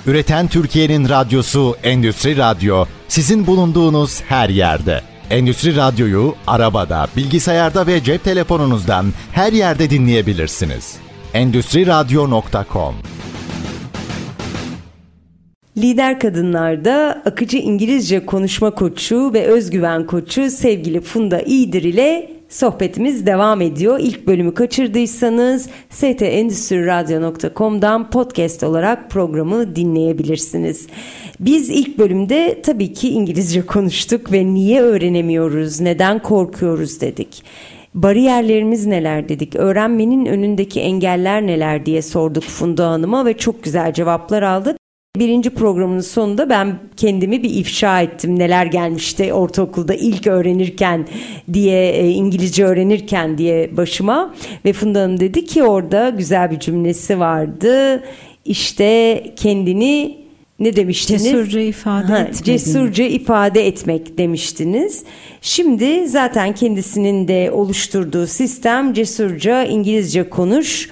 Üreten 0.08 0.48
Türkiye'nin 0.48 1.10
radyosu 1.10 1.76
Endüstri 1.84 2.38
Radyo 2.38 2.86
sizin 3.08 3.48
bulunduğunuz 3.48 4.22
her 4.22 4.50
yerde. 4.50 5.13
Endüstri 5.30 5.76
Radyo'yu 5.76 6.36
arabada, 6.48 7.08
bilgisayarda 7.18 7.88
ve 7.88 8.04
cep 8.04 8.24
telefonunuzdan 8.24 9.06
her 9.32 9.54
yerde 9.54 9.90
dinleyebilirsiniz. 9.90 10.98
Endüstri 11.34 11.88
Radyo.com 11.88 12.96
Lider 15.78 16.20
Kadınlar'da 16.20 17.22
akıcı 17.26 17.58
İngilizce 17.58 18.26
konuşma 18.26 18.72
koçu 18.72 19.34
ve 19.34 19.46
özgüven 19.46 20.08
koçu 20.08 20.50
sevgili 20.50 21.02
Funda 21.02 21.42
İyidir 21.42 21.84
ile 21.84 22.32
Sohbetimiz 22.54 23.26
devam 23.26 23.62
ediyor. 23.62 24.00
İlk 24.00 24.28
bölümü 24.28 24.54
kaçırdıysanız 24.54 25.70
stendüstriradyo.com'dan 25.90 28.10
podcast 28.10 28.64
olarak 28.64 29.10
programı 29.10 29.76
dinleyebilirsiniz. 29.76 30.88
Biz 31.40 31.70
ilk 31.70 31.98
bölümde 31.98 32.62
tabii 32.62 32.94
ki 32.94 33.10
İngilizce 33.10 33.62
konuştuk 33.66 34.32
ve 34.32 34.46
niye 34.46 34.82
öğrenemiyoruz, 34.82 35.82
neden 35.82 36.22
korkuyoruz 36.22 37.02
dedik. 37.02 37.44
Bariyerlerimiz 37.94 38.86
neler 38.86 39.30
dedik, 39.30 39.56
öğrenmenin 39.56 40.26
önündeki 40.26 40.82
engeller 40.82 41.48
neler 41.48 41.86
diye 41.86 42.02
sorduk 42.02 42.44
Funda 42.44 42.90
Hanım'a 42.90 43.26
ve 43.26 43.38
çok 43.38 43.64
güzel 43.64 43.94
cevaplar 43.94 44.42
aldık. 44.42 44.83
Birinci 45.20 45.50
programın 45.50 46.00
sonunda 46.00 46.50
ben 46.50 46.80
kendimi 46.98 47.44
bir 47.44 47.50
ifşa 47.50 48.02
ettim. 48.02 48.40
Neler 48.40 48.66
gelmişti 48.66 49.34
ortaokulda 49.34 49.94
ilk 49.94 50.28
öğrenirken 50.28 51.08
diye 51.54 51.92
e, 51.92 52.10
İngilizce 52.10 52.66
öğrenirken 52.66 53.38
diye 53.38 53.78
başıma. 53.78 54.36
Ve 54.66 54.74
Funda 54.74 55.02
Hanım 55.02 55.20
dedi 55.20 55.46
ki 55.46 55.64
orada 55.64 56.10
güzel 56.10 56.52
bir 56.52 56.60
cümlesi 56.60 57.20
vardı. 57.20 58.04
İşte 58.46 59.24
kendini 59.36 60.18
ne 60.60 60.76
demiştiniz? 60.76 61.24
Cesurca 61.24 61.62
ifade 61.62 62.08
ha, 62.08 62.20
etmek. 62.20 62.46
Cesurca 62.46 63.04
ifade 63.04 63.68
etmek 63.68 64.18
demiştiniz. 64.18 65.04
Şimdi 65.42 66.08
zaten 66.08 66.56
kendisinin 66.56 67.28
de 67.28 67.52
oluşturduğu 67.52 68.28
sistem 68.28 68.94
cesurca 68.94 69.64
İngilizce 69.64 70.30
konuş 70.30 70.90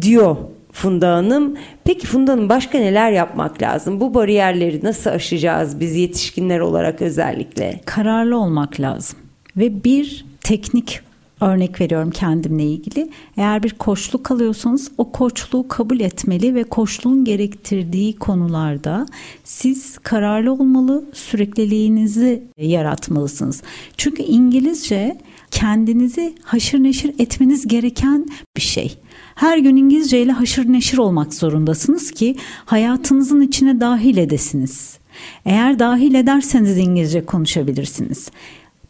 diyor 0.00 0.36
Funda 0.74 1.14
Hanım. 1.14 1.54
Peki 1.84 2.06
Funda 2.06 2.32
Hanım 2.32 2.48
başka 2.48 2.78
neler 2.78 3.12
yapmak 3.12 3.62
lazım? 3.62 4.00
Bu 4.00 4.14
bariyerleri 4.14 4.84
nasıl 4.84 5.10
aşacağız 5.10 5.80
biz 5.80 5.96
yetişkinler 5.96 6.60
olarak 6.60 7.02
özellikle? 7.02 7.80
Kararlı 7.84 8.38
olmak 8.38 8.80
lazım. 8.80 9.18
Ve 9.56 9.84
bir 9.84 10.24
teknik 10.40 11.00
örnek 11.40 11.80
veriyorum 11.80 12.10
kendimle 12.10 12.64
ilgili. 12.64 13.10
Eğer 13.36 13.62
bir 13.62 13.70
koçluk 13.70 14.30
alıyorsanız 14.30 14.92
o 14.98 15.12
koçluğu 15.12 15.68
kabul 15.68 16.00
etmeli 16.00 16.54
ve 16.54 16.64
koçluğun 16.64 17.24
gerektirdiği 17.24 18.16
konularda 18.16 19.06
siz 19.44 19.98
kararlı 19.98 20.52
olmalı, 20.52 21.04
sürekliliğinizi 21.12 22.42
yaratmalısınız. 22.58 23.62
Çünkü 23.96 24.22
İngilizce 24.22 25.18
kendinizi 25.54 26.34
haşır 26.42 26.82
neşir 26.82 27.14
etmeniz 27.18 27.68
gereken 27.68 28.26
bir 28.56 28.62
şey. 28.62 28.98
Her 29.34 29.58
gün 29.58 29.76
İngilizce 29.76 30.22
ile 30.22 30.32
haşır 30.32 30.72
neşir 30.72 30.98
olmak 30.98 31.34
zorundasınız 31.34 32.10
ki 32.10 32.36
hayatınızın 32.64 33.40
içine 33.40 33.80
dahil 33.80 34.16
edesiniz. 34.16 34.98
Eğer 35.44 35.78
dahil 35.78 36.14
ederseniz 36.14 36.78
İngilizce 36.78 37.24
konuşabilirsiniz. 37.24 38.30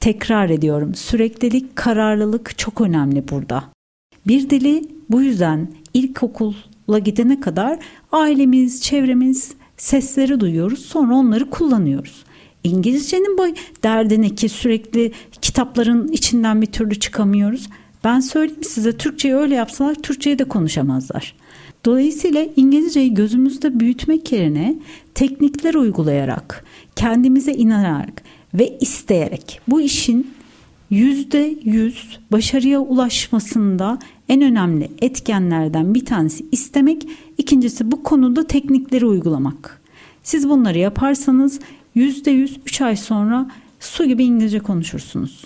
Tekrar 0.00 0.50
ediyorum 0.50 0.94
süreklilik, 0.94 1.76
kararlılık 1.76 2.58
çok 2.58 2.80
önemli 2.80 3.28
burada. 3.28 3.64
Bir 4.26 4.50
dili 4.50 4.84
bu 5.10 5.22
yüzden 5.22 5.68
ilkokula 5.94 6.98
gidene 7.04 7.40
kadar 7.40 7.78
ailemiz, 8.12 8.82
çevremiz 8.82 9.54
sesleri 9.76 10.40
duyuyoruz 10.40 10.78
sonra 10.78 11.14
onları 11.14 11.50
kullanıyoruz. 11.50 12.23
İngilizcenin 12.64 13.38
boy 13.38 13.54
derdini 13.82 14.34
ki 14.34 14.48
sürekli 14.48 15.12
kitapların 15.42 16.08
içinden 16.08 16.62
bir 16.62 16.66
türlü 16.66 16.94
çıkamıyoruz. 16.94 17.68
Ben 18.04 18.20
söyleyeyim 18.20 18.64
size 18.64 18.96
Türkçeyi 18.96 19.34
öyle 19.34 19.54
yapsalar 19.54 19.94
Türkçeyi 19.94 20.38
de 20.38 20.44
konuşamazlar. 20.44 21.34
Dolayısıyla 21.84 22.46
İngilizceyi 22.56 23.14
gözümüzde 23.14 23.80
büyütmek 23.80 24.32
yerine 24.32 24.76
teknikler 25.14 25.74
uygulayarak, 25.74 26.64
kendimize 26.96 27.52
inanarak 27.52 28.22
ve 28.54 28.78
isteyerek 28.80 29.60
bu 29.68 29.80
işin 29.80 30.34
yüzde 30.90 31.54
yüz 31.62 32.18
başarıya 32.32 32.80
ulaşmasında 32.80 33.98
en 34.28 34.42
önemli 34.42 34.90
etkenlerden 35.02 35.94
bir 35.94 36.04
tanesi 36.04 36.46
istemek, 36.52 37.08
ikincisi 37.38 37.90
bu 37.90 38.02
konuda 38.02 38.46
teknikleri 38.46 39.06
uygulamak. 39.06 39.80
Siz 40.22 40.48
bunları 40.48 40.78
yaparsanız 40.78 41.60
yüzde 41.94 42.30
yüz 42.30 42.60
üç 42.66 42.80
ay 42.80 42.96
sonra 42.96 43.50
su 43.80 44.04
gibi 44.04 44.24
İngilizce 44.24 44.58
konuşursunuz. 44.58 45.44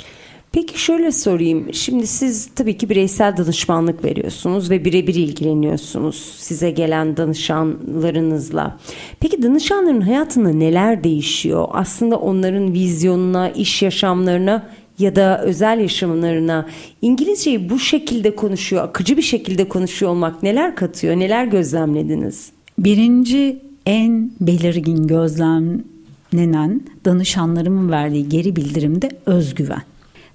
Peki 0.52 0.80
şöyle 0.80 1.12
sorayım. 1.12 1.74
Şimdi 1.74 2.06
siz 2.06 2.48
tabii 2.54 2.76
ki 2.76 2.90
bireysel 2.90 3.36
danışmanlık 3.36 4.04
veriyorsunuz 4.04 4.70
ve 4.70 4.84
birebir 4.84 5.14
ilgileniyorsunuz 5.14 6.16
size 6.38 6.70
gelen 6.70 7.16
danışanlarınızla. 7.16 8.78
Peki 9.20 9.42
danışanların 9.42 10.00
hayatında 10.00 10.48
neler 10.48 11.04
değişiyor? 11.04 11.68
Aslında 11.72 12.16
onların 12.16 12.72
vizyonuna, 12.72 13.50
iş 13.50 13.82
yaşamlarına 13.82 14.68
ya 14.98 15.16
da 15.16 15.42
özel 15.42 15.80
yaşamlarına 15.80 16.66
İngilizceyi 17.02 17.70
bu 17.70 17.78
şekilde 17.78 18.36
konuşuyor, 18.36 18.84
akıcı 18.84 19.16
bir 19.16 19.22
şekilde 19.22 19.68
konuşuyor 19.68 20.12
olmak 20.12 20.42
neler 20.42 20.76
katıyor? 20.76 21.16
Neler 21.16 21.44
gözlemlediniz? 21.44 22.52
Birinci 22.78 23.58
en 23.86 24.30
belirgin 24.40 25.06
gözlemlenen 26.32 26.80
danışanlarımın 27.04 27.90
verdiği 27.90 28.28
geri 28.28 28.56
bildirimde 28.56 29.10
özgüven. 29.26 29.82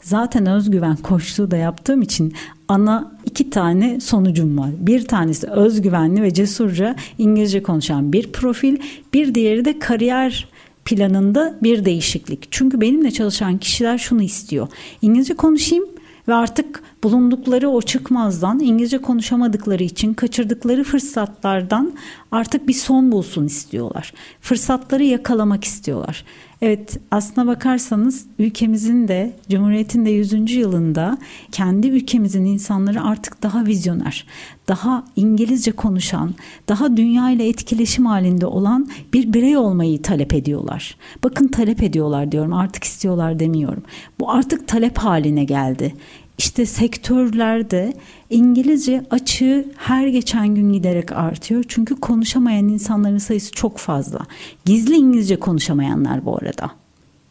Zaten 0.02 0.46
özgüven 0.46 0.96
koçluğu 0.96 1.52
da 1.52 1.58
yaptığım 1.58 2.02
için 2.02 2.34
ana 2.68 3.18
iki 3.26 3.50
tane 3.50 4.00
sonucum 4.00 4.58
var. 4.58 4.70
Bir 4.80 5.08
tanesi 5.08 5.48
özgüvenli 5.48 6.22
ve 6.22 6.34
cesurca 6.34 6.96
İngilizce 7.18 7.64
konuşan 7.64 8.14
bir 8.14 8.32
profil, 8.32 8.78
bir 9.14 9.36
diğeri 9.36 9.66
de 9.66 9.80
kariyer 9.80 10.48
planında 10.86 11.58
bir 11.64 11.86
değişiklik. 11.86 12.48
Çünkü 12.52 12.82
benimle 12.82 13.12
çalışan 13.12 13.58
kişiler 13.58 13.98
şunu 13.98 14.24
istiyor. 14.24 14.68
İngilizce 15.02 15.34
konuşayım 15.34 15.86
ve 16.28 16.34
artık 16.34 16.84
bulundukları 17.04 17.70
o 17.70 17.82
çıkmazdan 17.82 18.60
İngilizce 18.60 18.98
konuşamadıkları 18.98 19.84
için 19.84 20.14
kaçırdıkları 20.14 20.84
fırsatlardan 20.84 21.94
artık 22.32 22.68
bir 22.68 22.74
son 22.74 23.12
bulsun 23.12 23.46
istiyorlar. 23.46 24.14
Fırsatları 24.42 25.04
yakalamak 25.04 25.64
istiyorlar. 25.64 26.26
Evet 26.66 26.98
aslına 27.12 27.48
bakarsanız 27.48 28.26
ülkemizin 28.40 29.08
de 29.08 29.34
Cumhuriyet'in 29.50 30.06
de 30.06 30.10
100. 30.10 30.52
yılında 30.52 31.18
kendi 31.52 31.88
ülkemizin 31.88 32.46
insanları 32.46 33.04
artık 33.04 33.44
daha 33.44 33.66
vizyoner, 33.66 34.26
daha 34.68 35.06
İngilizce 35.16 35.72
konuşan, 35.72 36.34
daha 36.70 36.98
dünya 36.98 37.32
ile 37.32 37.48
etkileşim 37.48 38.06
halinde 38.06 38.46
olan 38.46 38.88
bir 39.14 39.34
birey 39.34 39.58
olmayı 39.58 40.02
talep 40.02 40.34
ediyorlar. 40.34 40.98
Bakın 41.24 41.48
talep 41.48 41.84
ediyorlar 41.84 42.32
diyorum 42.32 42.54
artık 42.54 42.84
istiyorlar 42.84 43.40
demiyorum. 43.40 43.84
Bu 44.20 44.32
artık 44.32 44.68
talep 44.68 44.98
haline 44.98 45.44
geldi. 45.44 45.94
İşte 46.38 46.66
sektörlerde 46.66 47.94
İngilizce 48.30 49.04
açığı 49.12 49.66
her 49.78 50.08
geçen 50.08 50.56
gün 50.56 50.74
giderek 50.74 51.12
artıyor. 51.12 51.64
Çünkü 51.68 51.96
konuşamayan 51.96 52.68
insanların 52.68 53.18
sayısı 53.18 53.52
çok 53.52 53.78
fazla. 53.78 54.20
Gizli 54.66 54.96
İngilizce 54.96 55.36
konuşamayanlar 55.36 56.26
bu 56.26 56.38
arada. 56.38 56.72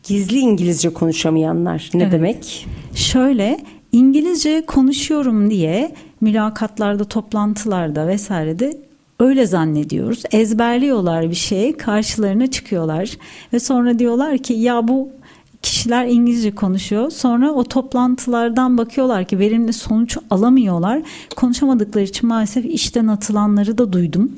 Gizli 0.03 0.39
İngilizce 0.39 0.91
konuşamayanlar 0.93 1.91
ne 1.95 2.03
Evet. 2.03 2.13
demek? 2.13 2.67
Şöyle 2.95 3.61
İngilizce 3.93 4.67
konuşuyorum 4.67 5.51
diye 5.51 5.95
mülakatlarda, 6.21 7.05
toplantılarda 7.05 8.07
vesairede 8.07 8.77
öyle 9.21 9.47
zannediyoruz. 9.47 10.23
Ezberliyorlar 10.33 11.31
bir 11.31 11.35
şeyi, 11.35 11.77
karşılarına 11.77 12.47
çıkıyorlar 12.47 13.11
ve 13.53 13.61
sonra 13.61 13.99
diyorlar 13.99 14.39
ki 14.39 14.53
ya 14.53 14.89
bu 14.89 15.09
kişiler 15.63 16.07
İngilizce 16.07 16.55
konuşuyor. 16.55 17.11
Sonra 17.11 17.53
o 17.53 17.65
toplantılardan 17.65 18.79
bakıyorlar 18.79 19.25
ki 19.25 19.39
verimli 19.39 19.73
sonuç 19.73 20.19
alamıyorlar. 20.31 21.03
Konuşamadıkları 21.37 22.05
için 22.05 22.29
maalesef 22.29 22.65
işten 22.65 23.07
atılanları 23.07 23.79
da 23.79 23.93
duydum. 23.93 24.33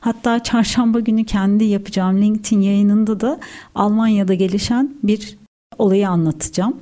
Hatta 0.00 0.42
çarşamba 0.42 1.00
günü 1.00 1.24
kendi 1.24 1.64
yapacağım 1.64 2.22
LinkedIn 2.22 2.60
yayınında 2.60 3.20
da 3.20 3.40
Almanya'da 3.74 4.34
gelişen 4.34 4.94
bir 5.02 5.38
olayı 5.78 6.08
anlatacağım. 6.08 6.76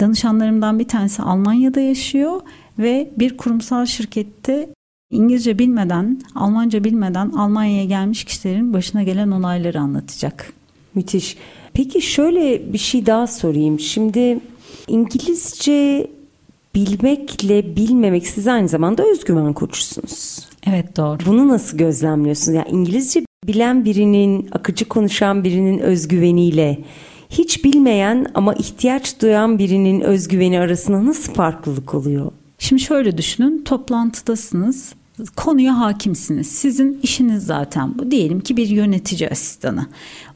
Danışanlarımdan 0.00 0.78
bir 0.78 0.88
tanesi 0.88 1.22
Almanya'da 1.22 1.80
yaşıyor 1.80 2.40
ve 2.78 3.10
bir 3.18 3.36
kurumsal 3.36 3.86
şirkette 3.86 4.74
İngilizce 5.10 5.58
bilmeden, 5.58 6.20
Almanca 6.34 6.84
bilmeden 6.84 7.30
Almanya'ya 7.30 7.84
gelmiş 7.84 8.24
kişilerin 8.24 8.72
başına 8.72 9.02
gelen 9.02 9.30
olayları 9.30 9.80
anlatacak. 9.80 10.52
Müthiş. 10.94 11.36
Peki 11.74 12.02
şöyle 12.02 12.72
bir 12.72 12.78
şey 12.78 13.06
daha 13.06 13.26
sorayım. 13.26 13.80
Şimdi 13.80 14.40
İngilizce 14.88 16.06
bilmekle 16.74 17.76
bilmemek 17.76 18.26
siz 18.26 18.46
aynı 18.46 18.68
zamanda 18.68 19.04
özgüven 19.04 19.52
koçusunuz. 19.52 20.38
Evet 20.66 20.96
doğru. 20.96 21.18
Bunu 21.26 21.48
nasıl 21.48 21.78
gözlemliyorsunuz? 21.78 22.56
Yani 22.56 22.68
İngilizce 22.70 23.22
bilen 23.46 23.84
birinin, 23.84 24.48
akıcı 24.52 24.88
konuşan 24.88 25.44
birinin 25.44 25.78
özgüveniyle 25.78 26.78
hiç 27.30 27.64
bilmeyen 27.64 28.26
ama 28.34 28.54
ihtiyaç 28.54 29.20
duyan 29.22 29.58
birinin 29.58 30.00
özgüveni 30.00 30.60
arasında 30.60 31.06
nasıl 31.06 31.34
farklılık 31.34 31.94
oluyor? 31.94 32.32
Şimdi 32.58 32.82
şöyle 32.82 33.18
düşünün 33.18 33.64
toplantıdasınız 33.64 34.92
konuya 35.36 35.78
hakimsiniz. 35.78 36.46
Sizin 36.46 37.00
işiniz 37.02 37.46
zaten 37.46 37.98
bu. 37.98 38.10
Diyelim 38.10 38.40
ki 38.40 38.56
bir 38.56 38.68
yönetici 38.68 39.30
asistanı. 39.30 39.86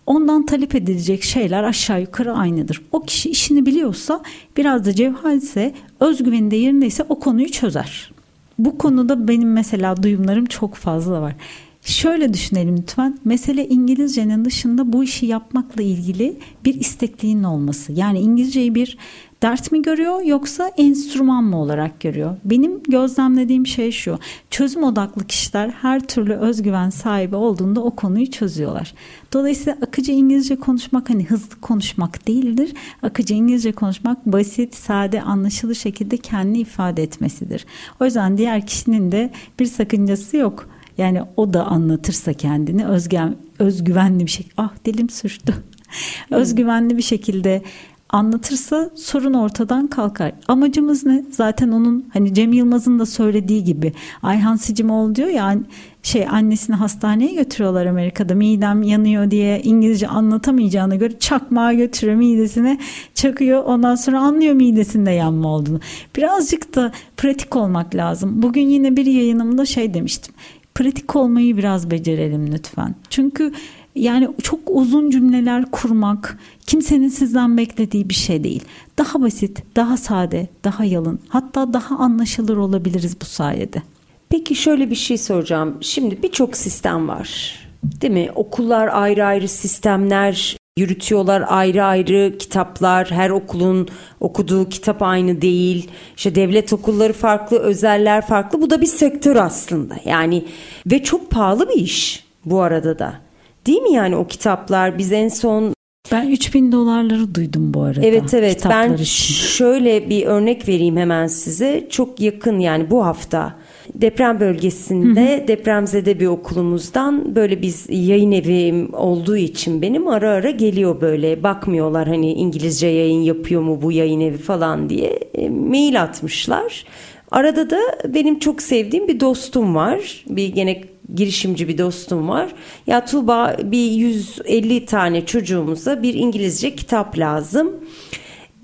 Ondan 0.07 0.47
talep 0.47 0.75
edilecek 0.75 1.23
şeyler 1.23 1.63
aşağı 1.63 2.01
yukarı 2.01 2.33
aynıdır. 2.33 2.83
O 2.93 3.01
kişi 3.01 3.31
işini 3.31 3.67
biliyorsa 3.67 4.23
biraz 4.57 4.85
da 4.85 4.95
cevhalse 4.95 5.75
özgüveni 6.01 6.51
de 6.51 6.57
yerindeyse 6.57 7.05
o 7.09 7.19
konuyu 7.19 7.49
çözer. 7.49 8.13
Bu 8.59 8.79
konuda 8.79 9.29
benim 9.29 9.53
mesela 9.53 10.03
duyumlarım 10.03 10.47
çok 10.47 10.75
fazla 10.75 11.21
var. 11.23 11.35
Şöyle 11.83 12.35
düşünelim 12.35 12.77
lütfen. 12.77 13.19
Mesele 13.25 13.69
İngilizcenin 13.69 14.45
dışında 14.45 14.93
bu 14.93 15.05
işi 15.05 15.27
yapmakla 15.27 15.83
ilgili 15.83 16.37
bir 16.65 16.75
istekliğin 16.75 17.43
olması. 17.43 17.93
Yani 17.93 18.19
İngilizceyi 18.19 18.75
bir 18.75 18.99
dert 19.45 19.73
mi 19.73 19.83
görüyor 19.83 20.23
yoksa 20.23 20.71
enstrüman 20.77 21.45
mı 21.45 21.61
olarak 21.61 22.01
görüyor? 22.01 22.37
Benim 22.45 22.83
gözlemlediğim 22.83 23.67
şey 23.67 23.93
şu. 23.93 24.19
Çözüm 24.51 24.85
odaklı 24.85 25.27
kişiler 25.27 25.69
her 25.69 26.01
türlü 26.01 26.35
özgüven 26.35 26.91
sahibi 26.91 27.37
olduğunda 27.37 27.81
o 27.85 27.91
konuyu 27.91 28.31
çözüyorlar. 28.31 28.95
Dolayısıyla 29.33 29.79
akıcı 29.83 30.13
İngilizce 30.13 30.57
konuşmak 30.57 31.11
hani 31.11 31.25
hızlı 31.25 31.61
konuşmak 31.61 32.29
değildir. 32.29 32.75
Akıcı 33.03 33.35
İngilizce 33.35 33.73
konuşmak 33.73 34.27
basit, 34.27 34.75
sade, 34.75 35.23
anlaşılır 35.23 35.75
şekilde 35.75 36.17
kendini 36.17 36.59
ifade 36.59 37.03
etmesidir. 37.03 37.67
O 38.01 38.05
yüzden 38.05 38.39
diğer 38.39 38.67
kişinin 38.67 39.13
de 39.13 39.31
bir 39.61 39.67
sakıncası 39.67 40.37
yok. 40.37 40.69
Yani 40.99 41.23
o 41.37 41.53
da 41.53 41.65
anlatırsa 41.65 42.33
kendini 42.33 42.87
özgen, 42.87 43.37
özgüvenli 43.59 44.27
bir 44.27 44.31
şey. 44.31 44.47
Ah 44.57 44.73
dilim 44.85 45.11
sürçtü. 45.11 45.55
özgüvenli 46.31 46.97
bir 46.97 47.03
şekilde 47.03 47.63
anlatırsa 48.09 48.91
sorun 48.95 49.35
ortadan 49.35 49.87
kalkar. 49.87 50.33
Amacımız 50.49 51.07
ne? 51.07 51.25
Zaten 51.31 51.69
onun 51.69 52.05
hani 52.13 52.35
Cem 52.35 52.53
Yılmaz'ın 52.53 52.99
da 52.99 53.07
söylediği 53.07 53.65
gibi 53.65 53.93
Ayhan 54.23 54.57
Sicimoğlu 54.57 55.15
diyor 55.15 55.29
ya 55.29 55.57
şey 56.03 56.29
annesini 56.29 56.77
hastaneye 56.77 57.35
götürüyorlar 57.35 57.87
Amerika'da 57.87 58.35
midem 58.35 58.83
yanıyor 58.83 59.31
diye 59.31 59.61
İngilizce 59.63 60.09
anlatamayacağına 60.09 60.97
göre 60.97 61.19
çakmağa 61.19 61.73
götürüyor 61.73 62.17
midesine 62.17 62.79
çakıyor 63.15 63.65
ondan 63.65 63.95
sonra 63.95 64.21
anlıyor 64.21 64.55
midesinde 64.55 65.11
yanma 65.11 65.49
olduğunu. 65.49 65.81
Birazcık 66.17 66.75
da 66.75 66.93
pratik 67.17 67.57
olmak 67.57 67.95
lazım. 67.95 68.43
Bugün 68.43 68.69
yine 68.69 68.97
bir 68.97 69.07
yayınımda 69.07 69.67
şey 69.67 69.95
demiştim. 69.95 70.35
Pratik 70.75 71.17
olmayı 71.17 71.57
biraz 71.57 71.91
becerelim 71.91 72.53
lütfen. 72.53 72.95
Çünkü 73.11 73.53
yani 73.95 74.29
çok 74.43 74.61
uzun 74.67 75.11
cümleler 75.11 75.71
kurmak 75.71 76.39
kimsenin 76.67 77.09
sizden 77.09 77.57
beklediği 77.57 78.09
bir 78.09 78.15
şey 78.15 78.45
değil. 78.45 78.65
Daha 78.99 79.23
basit, 79.23 79.63
daha 79.77 79.97
sade, 79.97 80.49
daha 80.65 80.85
yalın, 80.85 81.21
hatta 81.29 81.73
daha 81.73 81.97
anlaşılır 81.97 82.57
olabiliriz 82.57 83.21
bu 83.21 83.25
sayede. 83.25 83.83
Peki 84.29 84.55
şöyle 84.55 84.91
bir 84.91 84.95
şey 84.95 85.19
soracağım. 85.19 85.79
Şimdi 85.81 86.23
birçok 86.23 86.57
sistem 86.57 87.09
var. 87.09 87.59
Değil 88.01 88.13
mi? 88.13 88.31
Okullar 88.35 88.89
ayrı 88.93 89.25
ayrı 89.25 89.49
sistemler 89.49 90.57
yürütüyorlar 90.77 91.45
ayrı 91.49 91.85
ayrı 91.85 92.39
kitaplar 92.39 93.11
her 93.11 93.31
okulun 93.31 93.89
okuduğu 94.21 94.69
kitap 94.69 95.03
aynı 95.03 95.43
değil 95.43 95.91
işte 96.17 96.35
devlet 96.35 96.73
okulları 96.73 97.13
farklı 97.13 97.59
özeller 97.59 98.27
farklı 98.27 98.63
bu 98.63 98.71
da 98.71 98.81
bir 98.81 98.87
sektör 98.87 99.37
aslında 99.37 99.97
yani 100.05 100.45
ve 100.87 101.03
çok 101.03 101.31
pahalı 101.31 101.69
bir 101.69 101.75
iş 101.75 102.25
bu 102.45 102.61
arada 102.61 102.99
da 102.99 103.24
Değil 103.67 103.83
mi 103.83 103.93
yani 103.93 104.17
o 104.17 104.27
kitaplar? 104.27 104.99
Biz 104.99 105.13
en 105.13 105.29
son 105.29 105.75
ben 106.13 106.29
3000 106.29 106.73
dolarları 106.73 107.35
duydum 107.35 107.75
bu 107.75 107.83
arada. 107.83 108.07
Evet 108.07 108.35
evet 108.35 108.65
ben 108.71 108.93
için. 108.93 109.35
şöyle 109.35 110.11
bir 110.11 110.27
örnek 110.27 110.69
vereyim 110.69 110.97
hemen 110.97 111.27
size. 111.27 111.87
Çok 111.91 112.21
yakın 112.21 112.59
yani 112.59 112.91
bu 112.91 113.07
hafta 113.07 113.57
deprem 113.95 114.41
bölgesinde 114.41 115.39
hı 115.39 115.43
hı. 115.43 115.49
depremzede 115.49 116.21
bir 116.21 116.27
okulumuzdan 116.27 117.37
böyle 117.37 117.63
biz 117.63 117.87
yayın 117.89 118.33
evi 118.33 118.89
olduğu 118.93 119.37
için 119.37 119.83
benim 119.83 120.09
ara 120.09 120.31
ara 120.31 120.51
geliyor 120.51 121.01
böyle 121.01 121.43
bakmıyorlar 121.43 122.09
hani 122.09 122.33
İngilizce 122.33 122.87
yayın 122.87 123.23
yapıyor 123.23 123.63
mu 123.63 123.83
bu 123.83 123.93
yayın 123.93 124.21
evi 124.21 124.39
falan 124.39 124.89
diye 124.89 125.11
e, 125.35 125.49
mail 125.49 126.03
atmışlar. 126.03 126.85
Arada 127.31 127.71
da 127.71 127.79
benim 128.09 128.39
çok 128.39 128.63
sevdiğim 128.63 129.09
bir 129.09 129.21
dostum 129.21 129.75
var. 129.75 130.25
Bir 130.29 130.49
gene 130.49 130.94
girişimci 131.15 131.69
bir 131.69 131.79
dostum 131.79 132.29
var. 132.29 132.55
Ya 132.87 133.05
Tuğba 133.05 133.57
bir 133.65 133.91
150 133.91 134.87
tane 134.87 135.27
çocuğumuza 135.27 136.03
bir 136.03 136.15
İngilizce 136.15 136.77
kitap 136.77 137.19
lazım. 137.19 137.73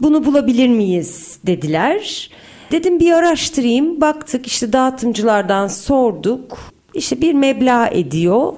Bunu 0.00 0.24
bulabilir 0.24 0.68
miyiz 0.68 1.38
dediler. 1.46 2.30
Dedim 2.72 3.00
bir 3.00 3.12
araştırayım. 3.12 4.00
Baktık 4.00 4.46
işte 4.46 4.72
dağıtımcılardan 4.72 5.66
sorduk. 5.66 6.58
İşte 6.94 7.20
bir 7.20 7.34
meblağ 7.34 7.88
ediyor. 7.88 8.52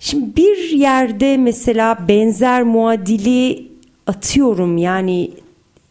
Şimdi 0.00 0.36
bir 0.36 0.70
yerde 0.70 1.36
mesela 1.36 1.98
benzer 2.08 2.62
muadili 2.62 3.68
atıyorum 4.06 4.76
yani 4.76 5.30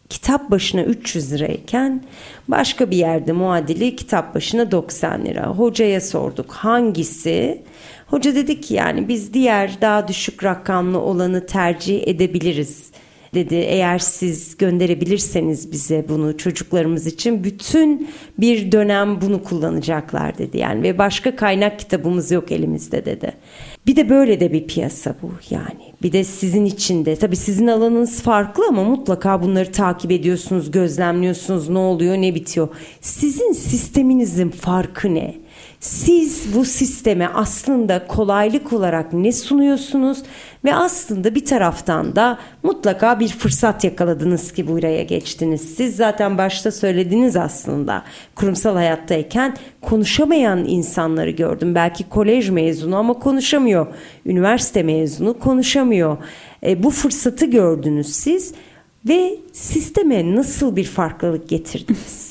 kitap 0.08 0.50
başına 0.50 0.82
300 0.82 1.32
lirayken 1.32 2.04
başka 2.48 2.90
bir 2.90 2.96
yerde 2.96 3.32
muadili 3.32 3.96
kitap 3.96 4.34
başına 4.34 4.70
90 4.70 5.24
lira. 5.24 5.46
Hocaya 5.46 6.00
sorduk 6.00 6.52
hangisi? 6.52 7.62
Hoca 8.06 8.34
dedi 8.34 8.60
ki 8.60 8.74
yani 8.74 9.08
biz 9.08 9.34
diğer 9.34 9.80
daha 9.80 10.08
düşük 10.08 10.44
rakamlı 10.44 10.98
olanı 11.00 11.46
tercih 11.46 12.08
edebiliriz 12.08 12.92
dedi. 13.34 13.54
Eğer 13.54 13.98
siz 13.98 14.56
gönderebilirseniz 14.56 15.72
bize 15.72 16.04
bunu 16.08 16.36
çocuklarımız 16.36 17.06
için 17.06 17.44
bütün 17.44 18.10
bir 18.38 18.72
dönem 18.72 19.20
bunu 19.20 19.42
kullanacaklar 19.42 20.38
dedi. 20.38 20.58
Yani 20.58 20.82
ve 20.82 20.98
başka 20.98 21.36
kaynak 21.36 21.78
kitabımız 21.78 22.30
yok 22.30 22.52
elimizde 22.52 23.04
dedi. 23.04 23.32
Bir 23.88 23.96
de 23.96 24.08
böyle 24.08 24.40
de 24.40 24.52
bir 24.52 24.66
piyasa 24.66 25.14
bu 25.22 25.30
yani. 25.50 25.92
Bir 26.02 26.12
de 26.12 26.24
sizin 26.24 26.64
içinde 26.64 27.16
tabii 27.16 27.36
sizin 27.36 27.66
alanınız 27.66 28.22
farklı 28.22 28.64
ama 28.68 28.84
mutlaka 28.84 29.42
bunları 29.42 29.72
takip 29.72 30.10
ediyorsunuz, 30.10 30.70
gözlemliyorsunuz 30.70 31.68
ne 31.68 31.78
oluyor, 31.78 32.16
ne 32.16 32.34
bitiyor. 32.34 32.68
Sizin 33.00 33.52
sisteminizin 33.52 34.50
farkı 34.50 35.14
ne? 35.14 35.34
Siz 35.80 36.54
bu 36.54 36.64
sisteme 36.64 37.30
aslında 37.34 38.06
kolaylık 38.06 38.72
olarak 38.72 39.12
ne 39.12 39.32
sunuyorsunuz 39.32 40.22
ve 40.64 40.74
aslında 40.74 41.34
bir 41.34 41.44
taraftan 41.44 42.16
da 42.16 42.38
mutlaka 42.62 43.20
bir 43.20 43.28
fırsat 43.28 43.84
yakaladınız 43.84 44.52
ki 44.52 44.68
buraya 44.68 45.02
geçtiniz. 45.02 45.74
Siz 45.76 45.96
zaten 45.96 46.38
başta 46.38 46.72
söylediniz 46.72 47.36
aslında 47.36 48.02
kurumsal 48.34 48.74
hayattayken 48.74 49.56
konuşamayan 49.82 50.64
insanları 50.64 51.30
gördüm. 51.30 51.74
Belki 51.74 52.08
kolej 52.08 52.50
mezunu 52.50 52.96
ama 52.96 53.14
konuşamıyor. 53.14 53.86
Üniversite 54.26 54.82
mezunu 54.82 55.38
konuşamıyor. 55.38 56.16
E, 56.66 56.82
bu 56.82 56.90
fırsatı 56.90 57.46
gördünüz 57.46 58.06
siz 58.06 58.54
ve 59.08 59.36
sisteme 59.52 60.36
nasıl 60.36 60.76
bir 60.76 60.84
farklılık 60.84 61.48
getirdiniz? 61.48 62.27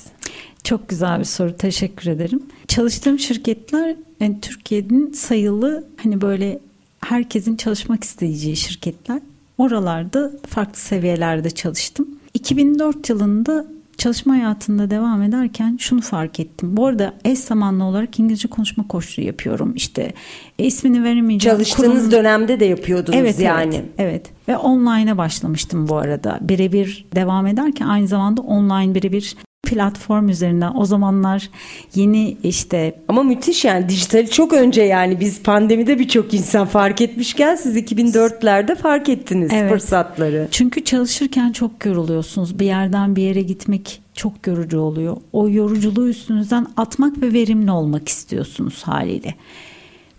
Çok 0.68 0.90
güzel 0.90 1.20
bir 1.20 1.24
soru. 1.24 1.58
Teşekkür 1.58 2.12
ederim. 2.12 2.44
Çalıştığım 2.68 3.20
şirketler 3.20 3.96
yani 4.20 4.42
Türkiye'nin 4.42 5.12
sayılı 5.12 5.88
hani 6.04 6.22
böyle 6.22 6.60
herkesin 7.02 7.56
çalışmak 7.56 8.04
isteyeceği 8.04 8.56
şirketler. 8.56 9.20
Oralarda 9.58 10.32
farklı 10.48 10.80
seviyelerde 10.80 11.50
çalıştım. 11.50 12.08
2004 12.34 13.10
yılında 13.10 13.66
çalışma 13.98 14.34
hayatında 14.34 14.90
devam 14.90 15.22
ederken 15.22 15.78
şunu 15.80 16.02
fark 16.02 16.40
ettim. 16.40 16.78
Bu 16.78 16.86
arada 16.86 17.14
eş 17.26 17.40
zamanlı 17.40 17.84
olarak 17.84 18.20
İngilizce 18.20 18.48
konuşma 18.48 18.88
koçluğu 18.88 19.24
yapıyorum. 19.24 19.74
İşte 19.76 20.14
ismini 20.58 21.04
veremeyeceğim. 21.04 21.58
Çalıştığınız 21.58 21.98
kurum... 21.98 22.12
dönemde 22.12 22.60
de 22.60 22.66
yapıyordunuz 22.66 23.20
evet, 23.20 23.40
yani. 23.40 23.76
Evet, 23.76 23.86
evet. 23.98 24.26
Ve 24.48 24.58
online'a 24.58 25.18
başlamıştım 25.18 25.88
bu 25.88 25.98
arada. 25.98 26.40
Birebir 26.42 27.06
devam 27.16 27.48
ederken 27.48 27.88
aynı 27.88 28.08
zamanda 28.08 28.42
online 28.42 28.96
birebir 28.96 29.36
platform 29.68 30.30
üzerinden 30.30 30.72
o 30.76 30.86
zamanlar 30.86 31.50
yeni 31.96 32.38
işte 32.44 33.00
ama 33.08 33.24
müthiş 33.24 33.66
yani 33.66 33.90
dijitali 33.90 34.30
çok 34.30 34.54
önce 34.54 34.82
yani 34.82 35.20
biz 35.20 35.44
pandemide 35.44 36.00
birçok 36.00 36.34
insan 36.34 36.68
fark 36.68 37.02
etmişken 37.02 37.56
siz 37.56 37.78
2004'lerde 37.78 38.76
fark 38.76 39.10
ettiniz 39.10 39.52
evet. 39.54 39.72
fırsatları. 39.72 40.48
Çünkü 40.52 40.84
çalışırken 40.84 41.52
çok 41.52 41.86
yoruluyorsunuz. 41.86 42.60
Bir 42.60 42.66
yerden 42.66 43.16
bir 43.16 43.22
yere 43.22 43.42
gitmek 43.42 44.02
çok 44.14 44.48
yorucu 44.48 44.80
oluyor. 44.80 45.18
O 45.34 45.50
yoruculuğu 45.50 46.10
üstünüzden 46.10 46.68
atmak 46.78 47.22
ve 47.22 47.34
verimli 47.34 47.72
olmak 47.72 48.10
istiyorsunuz 48.10 48.84
haliyle. 48.84 49.36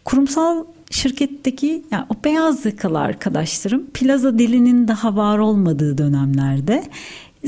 Kurumsal 0.05 0.65
şirketteki 0.91 1.83
yani 1.91 2.05
o 2.09 2.25
beyaz 2.25 2.67
yakalı 2.67 2.99
arkadaşlarım 2.99 3.87
plaza 3.95 4.39
dilinin 4.39 4.89
daha 4.89 5.17
var 5.17 5.39
olmadığı 5.39 5.99
dönemlerde 5.99 6.85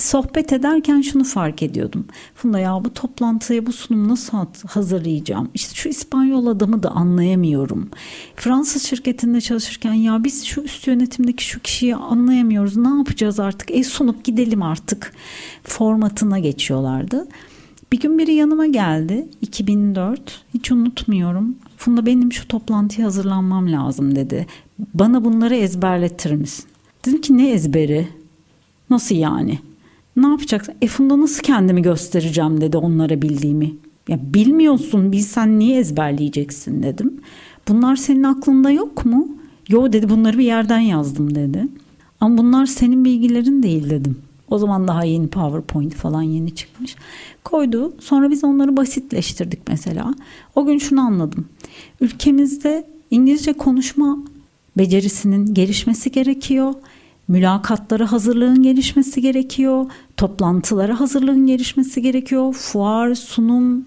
sohbet 0.00 0.52
ederken 0.52 1.00
şunu 1.00 1.24
fark 1.24 1.62
ediyordum. 1.62 2.04
Funda 2.34 2.58
ya 2.58 2.84
bu 2.84 2.94
toplantıya 2.94 3.66
bu 3.66 3.72
sunumu 3.72 4.08
nasıl 4.08 4.38
hazırlayacağım? 4.66 5.50
İşte 5.54 5.74
şu 5.74 5.88
İspanyol 5.88 6.46
adamı 6.46 6.82
da 6.82 6.90
anlayamıyorum. 6.90 7.88
Fransız 8.36 8.82
şirketinde 8.82 9.40
çalışırken 9.40 9.92
ya 9.92 10.24
biz 10.24 10.44
şu 10.44 10.60
üst 10.60 10.86
yönetimdeki 10.86 11.44
şu 11.44 11.60
kişiyi 11.60 11.96
anlayamıyoruz. 11.96 12.76
Ne 12.76 12.88
yapacağız 12.88 13.40
artık? 13.40 13.70
E 13.70 13.84
sunup 13.84 14.24
gidelim 14.24 14.62
artık 14.62 15.12
formatına 15.64 16.38
geçiyorlardı. 16.38 17.28
Bir 17.92 18.00
gün 18.00 18.18
biri 18.18 18.34
yanıma 18.34 18.66
geldi 18.66 19.28
2004 19.40 20.44
hiç 20.54 20.72
unutmuyorum. 20.72 21.56
Funda 21.76 22.06
benim 22.06 22.32
şu 22.32 22.48
toplantıya 22.48 23.06
hazırlanmam 23.06 23.72
lazım 23.72 24.16
dedi. 24.16 24.46
Bana 24.94 25.24
bunları 25.24 25.56
ezberletir 25.56 26.32
misin? 26.32 26.64
Dedim 27.06 27.20
ki 27.20 27.38
ne 27.38 27.50
ezberi? 27.50 28.08
Nasıl 28.90 29.14
yani? 29.14 29.58
Ne 30.20 30.26
yapacaksın? 30.26 30.74
E 30.82 30.86
Funda 30.86 31.20
nasıl 31.20 31.42
kendimi 31.42 31.82
göstereceğim 31.82 32.60
dedi 32.60 32.76
onlara 32.76 33.22
bildiğimi. 33.22 33.72
Ya 34.08 34.18
bilmiyorsun 34.22 35.12
bilsen 35.12 35.58
niye 35.58 35.78
ezberleyeceksin 35.78 36.82
dedim. 36.82 37.20
Bunlar 37.68 37.96
senin 37.96 38.22
aklında 38.22 38.70
yok 38.70 39.04
mu? 39.04 39.28
Yo 39.68 39.92
dedi 39.92 40.08
bunları 40.08 40.38
bir 40.38 40.44
yerden 40.44 40.78
yazdım 40.78 41.34
dedi. 41.34 41.68
Ama 42.20 42.38
bunlar 42.38 42.66
senin 42.66 43.04
bilgilerin 43.04 43.62
değil 43.62 43.90
dedim. 43.90 44.18
O 44.50 44.58
zaman 44.58 44.88
daha 44.88 45.04
yeni 45.04 45.28
PowerPoint 45.28 45.94
falan 45.94 46.22
yeni 46.22 46.54
çıkmış. 46.54 46.96
Koydu. 47.44 47.92
Sonra 48.00 48.30
biz 48.30 48.44
onları 48.44 48.76
basitleştirdik 48.76 49.60
mesela. 49.68 50.14
O 50.54 50.66
gün 50.66 50.78
şunu 50.78 51.00
anladım. 51.00 51.46
Ülkemizde 52.00 52.86
İngilizce 53.10 53.52
konuşma 53.52 54.18
becerisinin 54.78 55.54
gelişmesi 55.54 56.10
gerekiyor. 56.12 56.74
Mülakatlara 57.28 58.12
hazırlığın 58.12 58.62
gelişmesi 58.62 59.22
gerekiyor. 59.22 59.86
Toplantılara 60.20 61.00
hazırlığın 61.00 61.46
gelişmesi 61.46 62.02
gerekiyor. 62.02 62.52
Fuar, 62.52 63.14
sunum, 63.14 63.84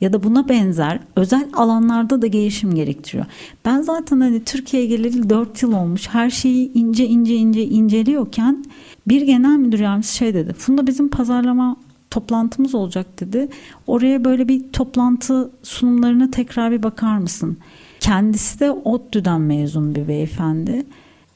ya 0.00 0.12
da 0.12 0.22
buna 0.22 0.48
benzer 0.48 1.00
özel 1.16 1.48
alanlarda 1.52 2.22
da 2.22 2.26
gelişim 2.26 2.74
gerektiriyor. 2.74 3.26
Ben 3.64 3.82
zaten 3.82 4.20
hani 4.20 4.44
Türkiye'ye 4.44 4.88
geleli 4.88 5.30
4 5.30 5.62
yıl 5.62 5.72
olmuş. 5.72 6.08
Her 6.08 6.30
şeyi 6.30 6.72
ince 6.72 7.06
ince 7.06 7.34
ince 7.34 7.64
inceliyorken 7.64 8.64
bir 9.08 9.22
genel 9.22 9.56
müdür 9.56 9.78
yardımcısı 9.78 10.16
şey 10.16 10.34
dedi. 10.34 10.52
Funda 10.52 10.86
bizim 10.86 11.08
pazarlama 11.08 11.76
toplantımız 12.10 12.74
olacak 12.74 13.20
dedi. 13.20 13.48
Oraya 13.86 14.24
böyle 14.24 14.48
bir 14.48 14.72
toplantı 14.72 15.50
sunumlarına 15.62 16.30
tekrar 16.30 16.70
bir 16.70 16.82
bakar 16.82 17.18
mısın? 17.18 17.56
Kendisi 18.00 18.60
de 18.60 18.70
ODTÜ'den 18.70 19.40
mezun 19.40 19.94
bir 19.94 20.08
beyefendi. 20.08 20.84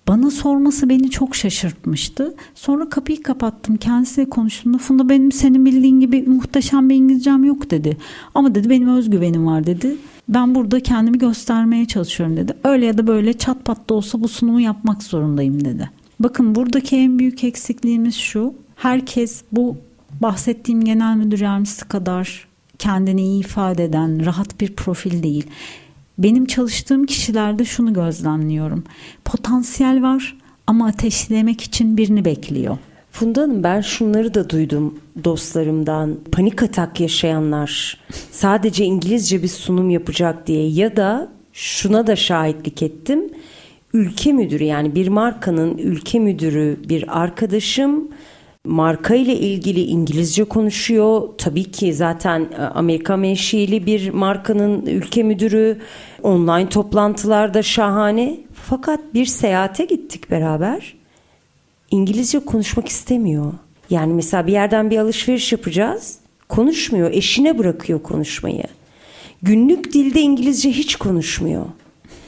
Bana 0.09 0.31
sorması 0.31 0.89
beni 0.89 1.11
çok 1.11 1.37
şaşırtmıştı. 1.37 2.35
Sonra 2.55 2.89
kapıyı 2.89 3.23
kapattım. 3.23 3.77
Kendisiyle 3.77 4.31
konuştuğumda 4.31 4.79
Funda 4.79 5.09
benim 5.09 5.33
senin 5.33 5.65
bildiğin 5.65 6.01
gibi 6.01 6.23
muhteşem 6.23 6.91
bir 6.91 6.95
İngilizcem 6.95 7.45
yok 7.45 7.71
dedi. 7.71 7.97
Ama 8.35 8.55
dedi 8.55 8.71
benim 8.71 8.89
özgüvenim 8.89 9.47
var 9.47 9.67
dedi. 9.67 9.97
Ben 10.29 10.55
burada 10.55 10.81
kendimi 10.81 11.19
göstermeye 11.19 11.87
çalışıyorum 11.87 12.37
dedi. 12.37 12.55
Öyle 12.65 12.87
ya 12.87 12.99
da 12.99 13.07
böyle 13.07 13.33
çat 13.33 13.65
pat 13.65 13.89
da 13.91 13.95
olsa 13.95 14.21
bu 14.21 14.29
sunumu 14.29 14.61
yapmak 14.61 15.03
zorundayım 15.03 15.65
dedi. 15.65 15.91
Bakın 16.21 16.55
buradaki 16.55 16.97
en 16.97 17.19
büyük 17.19 17.45
eksikliğimiz 17.45 18.15
şu. 18.15 18.55
Herkes 18.77 19.43
bu 19.53 19.77
bahsettiğim 20.21 20.85
genel 20.85 21.17
müdür 21.17 21.41
yardımcısı 21.41 21.89
kadar 21.89 22.49
kendini 22.79 23.23
iyi 23.23 23.41
ifade 23.41 23.85
eden 23.85 24.27
rahat 24.27 24.61
bir 24.61 24.77
profil 24.77 25.23
değil. 25.23 25.47
Benim 26.19 26.47
çalıştığım 26.47 27.07
kişilerde 27.07 27.65
şunu 27.65 27.93
gözlemliyorum. 27.93 28.85
Potansiyel 29.25 30.03
var 30.03 30.37
ama 30.67 30.87
ateşlemek 30.87 31.61
için 31.61 31.97
birini 31.97 32.25
bekliyor. 32.25 32.79
Funda 33.11 33.43
Hanım 33.43 33.63
ben 33.63 33.81
şunları 33.81 34.35
da 34.35 34.51
duydum 34.51 34.95
dostlarımdan. 35.25 36.17
Panik 36.33 36.63
atak 36.63 37.01
yaşayanlar 37.01 38.01
sadece 38.31 38.85
İngilizce 38.85 39.43
bir 39.43 39.49
sunum 39.49 39.91
yapacak 39.91 40.47
diye 40.47 40.69
ya 40.69 40.97
da 40.97 41.29
şuna 41.53 42.07
da 42.07 42.17
şahitlik 42.17 42.83
ettim. 42.83 43.31
Ülke 43.93 44.33
müdürü 44.33 44.65
yani 44.65 44.95
bir 44.95 45.09
markanın 45.09 45.79
ülke 45.79 46.19
müdürü 46.19 46.79
bir 46.89 47.21
arkadaşım 47.23 48.09
marka 48.69 49.15
ile 49.15 49.37
ilgili 49.37 49.81
İngilizce 49.85 50.45
konuşuyor. 50.45 51.29
Tabii 51.39 51.71
ki 51.71 51.95
zaten 51.95 52.49
e, 52.59 52.63
Amerika 52.63 53.17
menşeli 53.17 53.87
bir 53.87 54.11
markanın 54.11 54.87
ülke 54.87 55.23
müdürü. 55.23 55.79
Online 56.23 56.69
toplantılarda 56.69 57.63
şahane. 57.63 58.41
Fakat 58.53 59.01
bir 59.15 59.27
seyahate 59.27 59.85
gittik 59.85 60.31
beraber. 60.31 60.95
İngilizce 61.91 62.39
konuşmak 62.39 62.89
istemiyor. 62.89 63.53
Yani 63.91 64.15
mesela 64.15 64.47
bir 64.47 64.53
yerden 64.53 64.91
bir 64.91 64.99
alışveriş 64.99 65.53
yapacağız. 65.53 66.19
Konuşmuyor. 66.49 67.11
Eşine 67.11 67.59
bırakıyor 67.59 68.03
konuşmayı. 68.03 68.65
Günlük 69.43 69.93
dilde 69.93 70.21
İngilizce 70.21 70.71
hiç 70.71 70.97
konuşmuyor. 70.97 71.67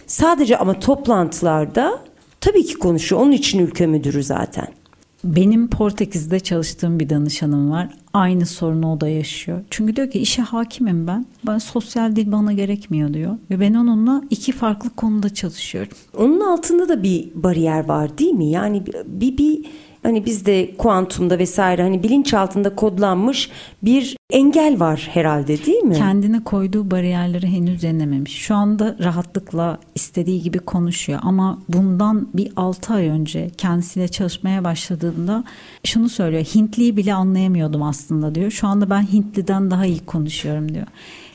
Sadece 0.07 0.59
ama 0.59 0.79
toplantılarda 0.79 2.01
tabii 2.41 2.65
ki 2.65 2.75
konuşuyor. 2.75 3.23
Onun 3.23 3.33
için 3.33 3.59
ülke 3.67 3.87
müdürü 3.87 4.23
zaten. 4.23 4.80
Benim 5.25 5.69
Portekiz'de 5.69 6.41
çalıştığım 6.41 7.01
bir 7.01 7.11
danışanım 7.11 7.71
var. 7.71 7.89
Aynı 8.13 8.47
sorunu 8.47 8.93
o 8.93 9.01
da 9.01 9.09
yaşıyor. 9.09 9.61
Çünkü 9.71 9.97
diyor 9.97 10.11
ki 10.11 10.19
işe 10.19 10.43
hakimim 10.43 11.07
ben. 11.07 11.27
Ben 11.47 11.59
sosyal 11.59 12.17
dil 12.17 12.33
bana 12.33 12.53
gerekmiyor 12.53 13.15
diyor. 13.15 13.37
Ve 13.51 13.61
ben 13.61 13.75
onunla 13.75 14.23
iki 14.31 14.53
farklı 14.53 14.91
konuda 14.91 15.35
çalışıyorum. 15.35 15.93
Onun 16.17 16.41
altında 16.41 16.89
da 16.89 17.03
bir 17.03 17.31
bariyer 17.35 17.89
var 17.89 18.19
değil 18.19 18.33
mi? 18.33 18.51
Yani 18.51 18.83
bir, 19.07 19.39
bir 19.39 19.65
hani 20.03 20.27
bizde 20.27 20.77
kuantumda 20.77 21.39
vesaire 21.39 21.83
hani 21.83 22.03
bilinç 22.03 22.35
altında 22.35 22.75
kodlanmış 22.75 23.51
bir 23.83 24.17
engel 24.31 24.81
var 24.81 25.09
herhalde 25.13 25.65
değil 25.67 25.83
mi? 25.83 25.95
Kendine 25.95 26.45
koyduğu 26.45 26.91
bariyerleri 26.91 27.47
henüz 27.47 27.85
yenememiş. 27.85 28.37
Şu 28.37 28.55
anda 28.55 28.97
rahatlıkla 29.03 29.79
istediği 29.95 30.43
gibi 30.43 30.59
konuşuyor 30.59 31.21
ama 31.23 31.59
bundan 31.69 32.29
bir 32.35 32.53
6 32.57 32.95
ay 32.95 33.09
önce 33.09 33.51
kendisiyle 33.57 34.09
çalışmaya 34.09 34.65
başladığında 34.65 35.45
şunu 35.85 36.09
söylüyor. 36.09 36.45
Hintliyi 36.45 36.97
bile 36.97 37.15
anlayamıyordum 37.15 37.83
aslında 37.83 38.35
diyor. 38.35 38.51
Şu 38.51 38.67
anda 38.67 38.91
ben 38.91 39.03
Hintliden 39.03 39.71
daha 39.71 39.87
iyi 39.87 40.07
konuşuyorum 40.07 40.75
diyor. 40.75 40.87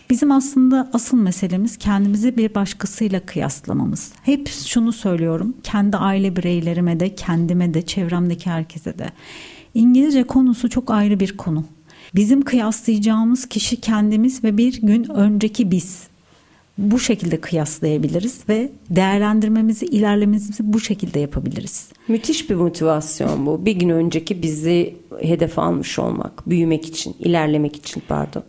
Bizim 0.09 0.31
aslında 0.31 0.89
asıl 0.93 1.17
meselemiz 1.17 1.77
kendimizi 1.77 2.37
bir 2.37 2.55
başkasıyla 2.55 3.19
kıyaslamamız. 3.19 4.11
Hep 4.23 4.47
şunu 4.47 4.91
söylüyorum. 4.91 5.53
Kendi 5.63 5.97
aile 5.97 6.35
bireylerime 6.35 6.99
de, 6.99 7.15
kendime 7.15 7.73
de, 7.73 7.81
çevremdeki 7.81 8.49
herkese 8.49 8.99
de. 8.99 9.09
İngilizce 9.73 10.23
konusu 10.23 10.69
çok 10.69 10.91
ayrı 10.91 11.19
bir 11.19 11.37
konu. 11.37 11.63
Bizim 12.15 12.41
kıyaslayacağımız 12.41 13.45
kişi 13.45 13.81
kendimiz 13.81 14.43
ve 14.43 14.57
bir 14.57 14.81
gün 14.81 15.03
önceki 15.03 15.71
biz. 15.71 16.07
Bu 16.77 16.99
şekilde 16.99 17.41
kıyaslayabiliriz 17.41 18.39
ve 18.49 18.71
değerlendirmemizi, 18.89 19.85
ilerlememizi 19.85 20.73
bu 20.73 20.79
şekilde 20.79 21.19
yapabiliriz. 21.19 21.89
Müthiş 22.07 22.49
bir 22.49 22.55
motivasyon 22.55 23.45
bu. 23.45 23.65
Bir 23.65 23.71
gün 23.71 23.89
önceki 23.89 24.41
bizi 24.41 24.95
hedef 25.21 25.59
almış 25.59 25.99
olmak, 25.99 26.49
büyümek 26.49 26.85
için, 26.85 27.15
ilerlemek 27.19 27.75
için 27.75 28.03
pardon. 28.07 28.43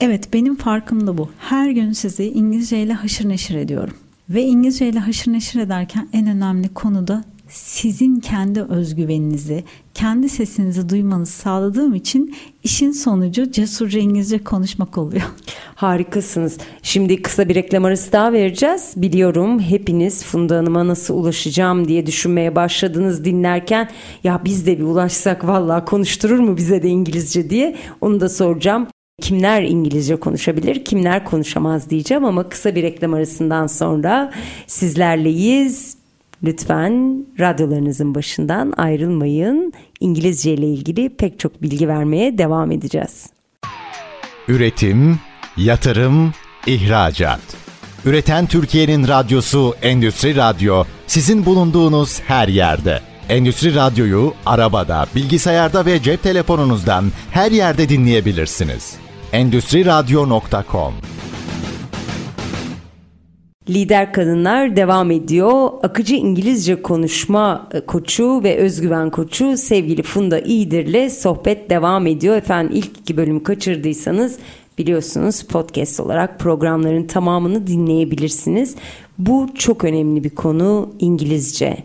Evet 0.00 0.32
benim 0.32 0.56
farkım 0.56 1.06
da 1.06 1.18
bu. 1.18 1.30
Her 1.38 1.70
gün 1.70 1.92
sizi 1.92 2.24
İngilizce 2.24 2.82
ile 2.82 2.92
haşır 2.92 3.28
neşir 3.28 3.54
ediyorum. 3.54 3.94
Ve 4.28 4.42
İngilizce 4.42 4.88
ile 4.88 4.98
haşır 4.98 5.32
neşir 5.32 5.60
ederken 5.60 6.08
en 6.12 6.26
önemli 6.26 6.68
konu 6.68 7.08
da 7.08 7.24
sizin 7.48 8.20
kendi 8.20 8.62
özgüveninizi, 8.62 9.64
kendi 9.94 10.28
sesinizi 10.28 10.88
duymanızı 10.88 11.32
sağladığım 11.32 11.94
için 11.94 12.36
işin 12.64 12.90
sonucu 12.90 13.52
cesurca 13.52 14.00
İngilizce 14.00 14.44
konuşmak 14.44 14.98
oluyor. 14.98 15.22
Harikasınız. 15.74 16.58
Şimdi 16.82 17.22
kısa 17.22 17.48
bir 17.48 17.54
reklam 17.54 17.84
arası 17.84 18.12
daha 18.12 18.32
vereceğiz. 18.32 18.92
Biliyorum 18.96 19.60
hepiniz 19.60 20.24
Funda 20.24 20.56
Hanım'a 20.56 20.86
nasıl 20.86 21.14
ulaşacağım 21.14 21.88
diye 21.88 22.06
düşünmeye 22.06 22.56
başladınız 22.56 23.24
dinlerken 23.24 23.90
ya 24.24 24.40
biz 24.44 24.66
de 24.66 24.78
bir 24.78 24.84
ulaşsak 24.84 25.46
vallahi 25.46 25.84
konuşturur 25.84 26.38
mu 26.38 26.56
bize 26.56 26.82
de 26.82 26.88
İngilizce 26.88 27.50
diye 27.50 27.76
onu 28.00 28.20
da 28.20 28.28
soracağım 28.28 28.86
kimler 29.20 29.62
İngilizce 29.62 30.16
konuşabilir, 30.16 30.84
kimler 30.84 31.24
konuşamaz 31.24 31.90
diyeceğim 31.90 32.24
ama 32.24 32.48
kısa 32.48 32.74
bir 32.74 32.82
reklam 32.82 33.14
arasından 33.14 33.66
sonra 33.66 34.32
sizlerleyiz. 34.66 35.96
Lütfen 36.44 37.24
radyolarınızın 37.40 38.14
başından 38.14 38.72
ayrılmayın. 38.76 39.72
İngilizce 40.00 40.54
ile 40.54 40.66
ilgili 40.66 41.08
pek 41.08 41.38
çok 41.38 41.62
bilgi 41.62 41.88
vermeye 41.88 42.38
devam 42.38 42.70
edeceğiz. 42.70 43.26
Üretim, 44.48 45.18
yatırım, 45.56 46.32
ihracat. 46.66 47.40
Üreten 48.04 48.46
Türkiye'nin 48.46 49.08
radyosu 49.08 49.74
Endüstri 49.82 50.36
Radyo 50.36 50.84
sizin 51.06 51.46
bulunduğunuz 51.46 52.20
her 52.20 52.48
yerde. 52.48 53.00
Endüstri 53.28 53.74
Radyo'yu 53.74 54.34
arabada, 54.46 55.06
bilgisayarda 55.14 55.86
ve 55.86 56.02
cep 56.02 56.22
telefonunuzdan 56.22 57.04
her 57.30 57.50
yerde 57.50 57.88
dinleyebilirsiniz 57.88 59.00
endüstriradyo.com 59.32 60.94
Lider 63.68 64.12
Kadınlar 64.12 64.76
devam 64.76 65.10
ediyor. 65.10 65.70
Akıcı 65.82 66.14
İngilizce 66.14 66.82
konuşma 66.82 67.68
e, 67.72 67.80
koçu 67.80 68.42
ve 68.44 68.56
özgüven 68.56 69.10
koçu 69.10 69.56
sevgili 69.56 70.02
Funda 70.02 70.40
İyidir'le 70.40 71.10
sohbet 71.10 71.70
devam 71.70 72.06
ediyor. 72.06 72.36
Efendim 72.36 72.72
ilk 72.76 72.98
iki 72.98 73.16
bölümü 73.16 73.42
kaçırdıysanız 73.42 74.38
Biliyorsunuz 74.80 75.42
podcast 75.42 76.00
olarak 76.00 76.38
programların 76.38 77.06
tamamını 77.06 77.66
dinleyebilirsiniz. 77.66 78.76
Bu 79.20 79.46
çok 79.54 79.84
önemli 79.84 80.24
bir 80.24 80.30
konu 80.30 80.90
İngilizce. 80.98 81.76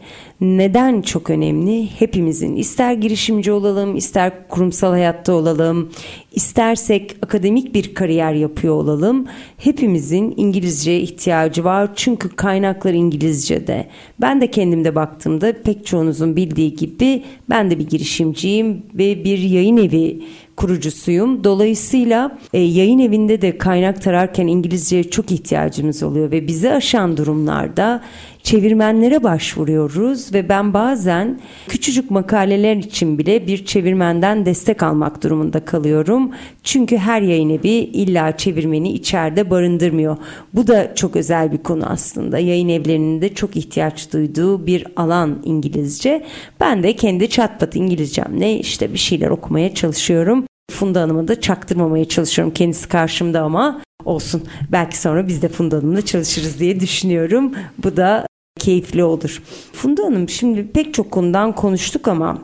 Neden 0.42 1.02
çok 1.02 1.30
önemli? 1.30 1.90
Hepimizin 2.00 2.56
ister 2.56 2.94
girişimci 2.94 3.52
olalım, 3.52 3.96
ister 3.96 4.48
kurumsal 4.48 4.92
hayatta 4.92 5.34
olalım, 5.34 5.92
istersek 6.32 7.16
akademik 7.22 7.74
bir 7.74 7.94
kariyer 7.94 8.34
yapıyor 8.34 8.74
olalım. 8.74 9.28
Hepimizin 9.58 10.34
İngilizceye 10.38 11.00
ihtiyacı 11.00 11.64
var 11.64 11.90
çünkü 11.96 12.30
kaynaklar 12.30 12.94
İngilizce'de. 12.94 13.88
Ben 14.22 14.42
de 14.42 14.52
kendimde 14.52 14.96
baktığımda 14.96 15.54
pek 15.64 15.86
çoğunuzun 15.86 16.36
bildiği 16.36 16.76
gibi 16.76 17.24
ben 17.50 17.72
de 17.72 17.80
bir 17.80 17.88
girişimciyim 17.88 18.84
ve 18.94 19.24
bir 19.24 19.38
yayın 19.38 19.78
evi 19.78 20.22
kurucusuyum. 20.56 21.44
Dolayısıyla 21.44 22.38
e, 22.54 22.60
yayın 22.60 23.00
evinde 23.00 23.42
de 23.42 23.58
kaynak 23.58 24.02
tararken 24.02 24.48
İngilizceye 24.48 25.04
çok 25.04 25.32
ihtiyacımız 25.32 26.04
oluyor 26.04 26.32
ve 26.32 26.48
bizi 26.48 26.72
aşan 26.72 27.18
durumlarda 27.18 28.02
çevirmenlere 28.46 29.24
başvuruyoruz 29.24 30.34
ve 30.34 30.50
ben 30.50 30.74
bazen 30.74 31.40
küçücük 31.68 32.12
makaleler 32.12 32.76
için 32.76 33.18
bile 33.18 33.48
bir 33.48 33.66
çevirmenden 33.66 34.46
destek 34.46 34.84
almak 34.84 35.24
durumunda 35.24 35.66
kalıyorum. 35.66 36.32
Çünkü 36.64 36.98
her 36.98 37.22
yayın 37.22 37.50
evi 37.50 37.70
illa 37.70 38.38
çevirmeni 38.38 38.92
içeride 38.92 39.50
barındırmıyor. 39.50 40.18
Bu 40.54 40.68
da 40.68 40.96
çok 40.96 41.16
özel 41.16 41.52
bir 41.52 41.58
konu 41.58 41.86
aslında. 41.86 42.40
Yayın 42.40 42.70
evlerinin 42.70 43.22
de 43.22 43.34
çok 43.34 43.56
ihtiyaç 43.56 44.14
duyduğu 44.14 44.66
bir 44.66 44.88
alan 44.96 45.42
İngilizce. 45.44 46.26
Ben 46.60 46.84
de 46.84 46.96
kendi 46.96 47.30
çatpat 47.30 47.76
İngilizcemle 47.76 48.60
işte 48.60 48.94
bir 48.94 48.98
şeyler 48.98 49.30
okumaya 49.30 49.74
çalışıyorum. 49.74 50.46
Funda 50.72 51.02
Hanım'ı 51.02 51.28
da 51.28 51.42
çaktırmamaya 51.42 52.06
çalışıyorum. 52.06 52.54
Kendisi 52.54 52.90
karşımda 52.90 53.42
ama 53.42 53.82
olsun. 54.06 54.44
Belki 54.72 54.98
sonra 54.98 55.28
biz 55.28 55.42
de 55.42 55.48
Funda 55.48 55.78
Hanım'la 55.78 56.02
çalışırız 56.02 56.60
diye 56.60 56.80
düşünüyorum. 56.80 57.54
Bu 57.84 57.98
da 57.98 58.26
keyifli 58.66 59.04
olur. 59.04 59.42
Funda 59.74 60.04
Hanım 60.04 60.30
şimdi 60.30 60.68
pek 60.68 60.94
çok 60.94 61.12
konudan 61.12 61.56
konuştuk 61.56 62.08
ama 62.08 62.42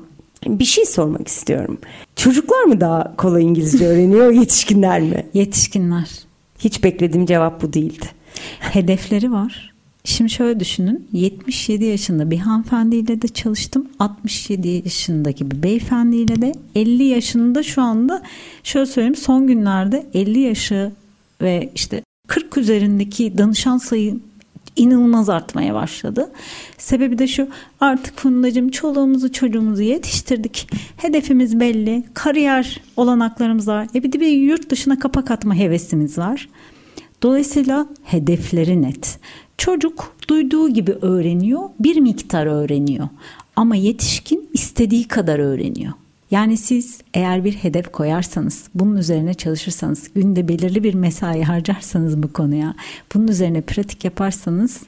bir 0.48 0.66
şey 0.66 0.86
sormak 0.86 1.28
istiyorum. 1.28 1.78
Çocuklar 2.16 2.64
mı 2.64 2.82
daha 2.82 3.16
kolay 3.16 3.44
İngilizce 3.44 3.88
öğreniyor, 3.88 4.32
yetişkinler 4.32 5.02
mi? 5.02 5.26
Yetişkinler. 5.34 6.10
Hiç 6.60 6.84
beklediğim 6.84 7.26
cevap 7.26 7.62
bu 7.62 7.74
değildi. 7.74 8.06
Hedefleri 8.60 9.32
var. 9.32 9.74
Şimdi 10.04 10.30
şöyle 10.30 10.60
düşünün 10.60 11.08
77 11.14 11.86
yaşında 11.86 12.32
bir 12.32 12.38
hanımefendiyle 12.38 13.22
de 13.22 13.28
çalıştım 13.28 13.88
67 14.00 14.68
yaşındaki 14.68 15.52
bir 15.52 15.64
beyefendiyle 15.64 16.42
de 16.42 16.54
50 16.76 17.04
yaşında 17.04 17.64
şu 17.64 17.82
anda 17.82 18.24
şöyle 18.64 18.86
söyleyeyim 18.86 19.16
son 19.16 19.48
günlerde 19.48 20.06
50 20.14 20.40
yaşı 20.40 20.92
ve 21.42 21.70
işte 21.76 22.04
40 22.28 22.58
üzerindeki 22.58 23.38
danışan 23.38 23.78
sayı 23.78 24.20
inanılmaz 24.76 25.30
artmaya 25.30 25.74
başladı. 25.74 26.32
Sebebi 26.78 27.18
de 27.18 27.28
şu 27.28 27.48
artık 27.80 28.18
Fundacığım 28.20 28.70
çoluğumuzu 28.70 29.32
çocuğumuzu 29.32 29.82
yetiştirdik. 29.82 30.70
Hedefimiz 30.98 31.60
belli. 31.60 32.04
Kariyer 32.14 32.82
olanaklarımız 32.98 33.68
var. 33.68 33.88
E 33.96 34.04
bir 34.04 34.12
de 34.12 34.20
bir 34.20 34.28
yurt 34.28 34.70
dışına 34.70 35.00
kapak 35.00 35.32
atma 35.32 35.56
hevesimiz 35.56 36.18
var. 36.18 36.50
Dolayısıyla 37.24 37.88
hedefleri 38.04 38.82
net. 38.82 39.20
Çocuk 39.58 40.16
duyduğu 40.28 40.70
gibi 40.70 40.92
öğreniyor, 40.92 41.70
bir 41.80 42.00
miktar 42.00 42.46
öğreniyor. 42.46 43.10
Ama 43.56 43.76
yetişkin 43.76 44.50
istediği 44.54 45.08
kadar 45.08 45.40
öğreniyor. 45.40 45.94
Yani 46.32 46.58
siz 46.58 47.02
eğer 47.13 47.46
bir 47.46 47.54
hedef 47.54 47.91
koyarsanız, 47.91 48.63
bunun 48.76 48.96
üzerine 48.96 49.34
çalışırsanız, 49.34 50.13
günde 50.13 50.48
belirli 50.48 50.84
bir 50.84 50.94
mesai 50.94 51.44
harcarsanız 51.44 52.24
bu 52.24 52.34
konuya, 52.34 52.76
bunun 53.15 53.28
üzerine 53.28 53.62
pratik 53.62 54.06
yaparsanız 54.06 54.82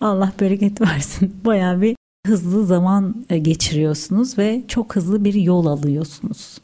Allah 0.00 0.32
bereket 0.40 0.80
versin. 0.80 1.36
Bayağı 1.44 1.82
bir 1.82 1.96
hızlı 2.26 2.66
zaman 2.66 3.24
e, 3.30 3.38
geçiriyorsunuz 3.38 4.38
ve 4.38 4.62
çok 4.68 4.96
hızlı 4.96 5.24
bir 5.24 5.34
yol 5.34 5.66
alıyorsunuz. 5.66 6.58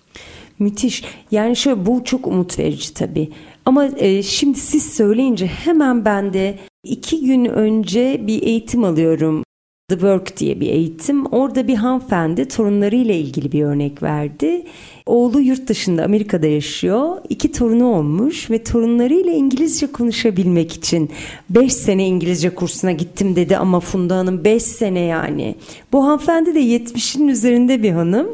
Müthiş. 0.58 1.04
Yani 1.30 1.56
şöyle 1.56 1.86
bu 1.86 2.04
çok 2.04 2.26
umut 2.26 2.58
verici 2.58 2.94
tabii. 2.94 3.30
Ama 3.64 3.86
e, 3.86 4.22
şimdi 4.22 4.58
siz 4.58 4.82
söyleyince 4.82 5.46
hemen 5.46 6.04
ben 6.04 6.32
de 6.32 6.58
iki 6.84 7.26
gün 7.26 7.44
önce 7.44 8.26
bir 8.26 8.42
eğitim 8.42 8.84
alıyorum. 8.84 9.42
The 9.90 9.94
Work 9.94 10.36
diye 10.36 10.60
bir 10.60 10.66
eğitim. 10.66 11.26
Orada 11.26 11.68
bir 11.68 11.74
hanımefendi 11.74 12.48
torunlarıyla 12.48 13.14
ilgili 13.14 13.52
bir 13.52 13.62
örnek 13.62 14.02
verdi. 14.02 14.64
Oğlu 15.06 15.40
yurt 15.40 15.68
dışında 15.68 16.04
Amerika'da 16.04 16.46
yaşıyor. 16.46 17.16
İki 17.28 17.52
torunu 17.52 17.86
olmuş 17.86 18.50
ve 18.50 18.64
torunlarıyla 18.64 19.32
İngilizce 19.32 19.86
konuşabilmek 19.92 20.72
için 20.72 21.10
5 21.50 21.72
sene 21.72 22.06
İngilizce 22.06 22.54
kursuna 22.54 22.92
gittim 22.92 23.36
dedi 23.36 23.56
ama 23.56 23.80
Funda 23.80 24.16
Hanım 24.16 24.44
5 24.44 24.62
sene 24.62 25.00
yani. 25.00 25.54
Bu 25.92 26.06
hanımefendi 26.06 26.54
de 26.54 26.60
70'in 26.60 27.28
üzerinde 27.28 27.82
bir 27.82 27.90
hanım. 27.90 28.28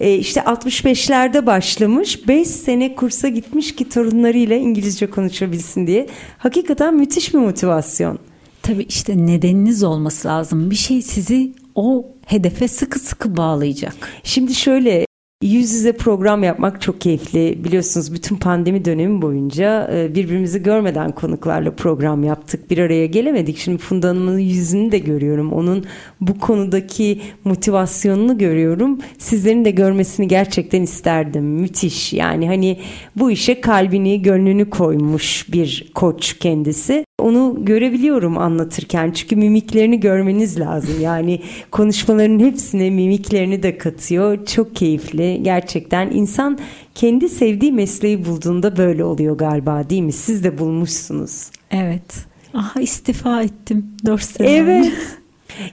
E, 0.00 0.14
işte 0.14 0.40
65'lerde 0.40 1.46
başlamış 1.46 2.28
5 2.28 2.48
sene 2.48 2.94
kursa 2.94 3.28
gitmiş 3.28 3.76
ki 3.76 3.88
torunlarıyla 3.88 4.56
İngilizce 4.56 5.10
konuşabilsin 5.10 5.86
diye. 5.86 6.06
Hakikaten 6.38 6.94
müthiş 6.94 7.34
bir 7.34 7.38
motivasyon. 7.38 8.18
Tabii 8.62 8.82
işte 8.82 9.26
nedeniniz 9.26 9.82
olması 9.82 10.28
lazım. 10.28 10.70
Bir 10.70 10.76
şey 10.76 11.02
sizi 11.02 11.52
o 11.74 12.06
hedefe 12.26 12.68
sıkı 12.68 12.98
sıkı 12.98 13.36
bağlayacak. 13.36 13.94
Şimdi 14.22 14.54
şöyle 14.54 15.06
Yüz 15.42 15.72
yüze 15.72 15.92
program 15.92 16.42
yapmak 16.42 16.80
çok 16.80 17.00
keyifli. 17.00 17.64
Biliyorsunuz 17.64 18.14
bütün 18.14 18.36
pandemi 18.36 18.84
dönemi 18.84 19.22
boyunca 19.22 19.90
e, 19.92 20.14
birbirimizi 20.14 20.62
görmeden 20.62 21.12
konuklarla 21.12 21.70
program 21.70 22.24
yaptık. 22.24 22.70
Bir 22.70 22.78
araya 22.78 23.06
gelemedik. 23.06 23.58
Şimdi 23.58 23.78
Funda 23.78 24.08
Hanım'ın 24.08 24.38
yüzünü 24.38 24.92
de 24.92 24.98
görüyorum. 24.98 25.52
Onun 25.52 25.84
bu 26.20 26.38
konudaki 26.38 27.20
motivasyonunu 27.44 28.38
görüyorum. 28.38 28.98
Sizlerin 29.18 29.64
de 29.64 29.70
görmesini 29.70 30.28
gerçekten 30.28 30.82
isterdim. 30.82 31.44
Müthiş. 31.44 32.12
Yani 32.12 32.46
hani 32.46 32.80
bu 33.16 33.30
işe 33.30 33.60
kalbini, 33.60 34.22
gönlünü 34.22 34.70
koymuş 34.70 35.52
bir 35.52 35.90
koç 35.94 36.38
kendisi. 36.38 37.04
Onu 37.20 37.56
görebiliyorum 37.64 38.38
anlatırken 38.38 39.10
çünkü 39.10 39.36
mimiklerini 39.36 40.00
görmeniz 40.00 40.60
lazım. 40.60 41.00
Yani 41.00 41.40
konuşmaların 41.70 42.38
hepsine 42.38 42.90
mimiklerini 42.90 43.62
de 43.62 43.78
katıyor. 43.78 44.46
Çok 44.46 44.76
keyifli 44.76 45.40
gerçekten. 45.42 46.10
insan 46.10 46.58
kendi 46.94 47.28
sevdiği 47.28 47.72
mesleği 47.72 48.24
bulduğunda 48.24 48.76
böyle 48.76 49.04
oluyor 49.04 49.38
galiba 49.38 49.90
değil 49.90 50.02
mi? 50.02 50.12
Siz 50.12 50.44
de 50.44 50.58
bulmuşsunuz. 50.58 51.50
Evet. 51.70 52.26
Aha 52.54 52.80
istifa 52.80 53.42
ettim 53.42 53.86
4 54.06 54.22
sene. 54.22 54.50
Evet. 54.50 54.92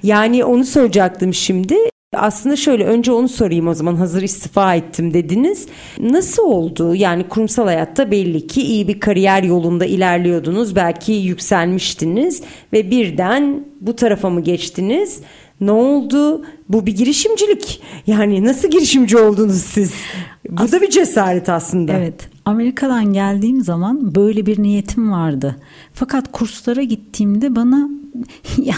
Yani 0.03 0.43
onu 0.45 0.65
soracaktım 0.65 1.33
şimdi. 1.33 1.75
Aslında 2.13 2.55
şöyle 2.55 2.85
önce 2.85 3.11
onu 3.11 3.29
sorayım 3.29 3.67
o 3.67 3.73
zaman 3.73 3.95
hazır 3.95 4.21
istifa 4.21 4.75
ettim 4.75 5.13
dediniz. 5.13 5.67
Nasıl 5.99 6.43
oldu? 6.43 6.95
Yani 6.95 7.27
kurumsal 7.27 7.65
hayatta 7.65 8.11
belli 8.11 8.47
ki 8.47 8.61
iyi 8.61 8.87
bir 8.87 8.99
kariyer 8.99 9.43
yolunda 9.43 9.85
ilerliyordunuz. 9.85 10.75
Belki 10.75 11.11
yükselmiştiniz 11.11 12.41
ve 12.73 12.91
birden 12.91 13.65
bu 13.81 13.95
tarafa 13.95 14.29
mı 14.29 14.41
geçtiniz? 14.41 15.19
Ne 15.61 15.71
oldu? 15.71 16.45
Bu 16.69 16.85
bir 16.85 16.95
girişimcilik. 16.95 17.81
Yani 18.07 18.45
nasıl 18.45 18.69
girişimci 18.69 19.17
oldunuz 19.17 19.61
siz? 19.61 19.93
Bu 20.49 20.63
As- 20.63 20.71
da 20.71 20.81
bir 20.81 20.89
cesaret 20.89 21.49
aslında. 21.49 21.93
Evet. 21.93 22.29
Amerika'dan 22.45 23.13
geldiğim 23.13 23.61
zaman 23.61 24.15
böyle 24.15 24.45
bir 24.45 24.63
niyetim 24.63 25.11
vardı. 25.11 25.55
Fakat 25.93 26.31
kurslara 26.31 26.83
gittiğimde 26.83 27.55
bana 27.55 27.89
ya 28.63 28.75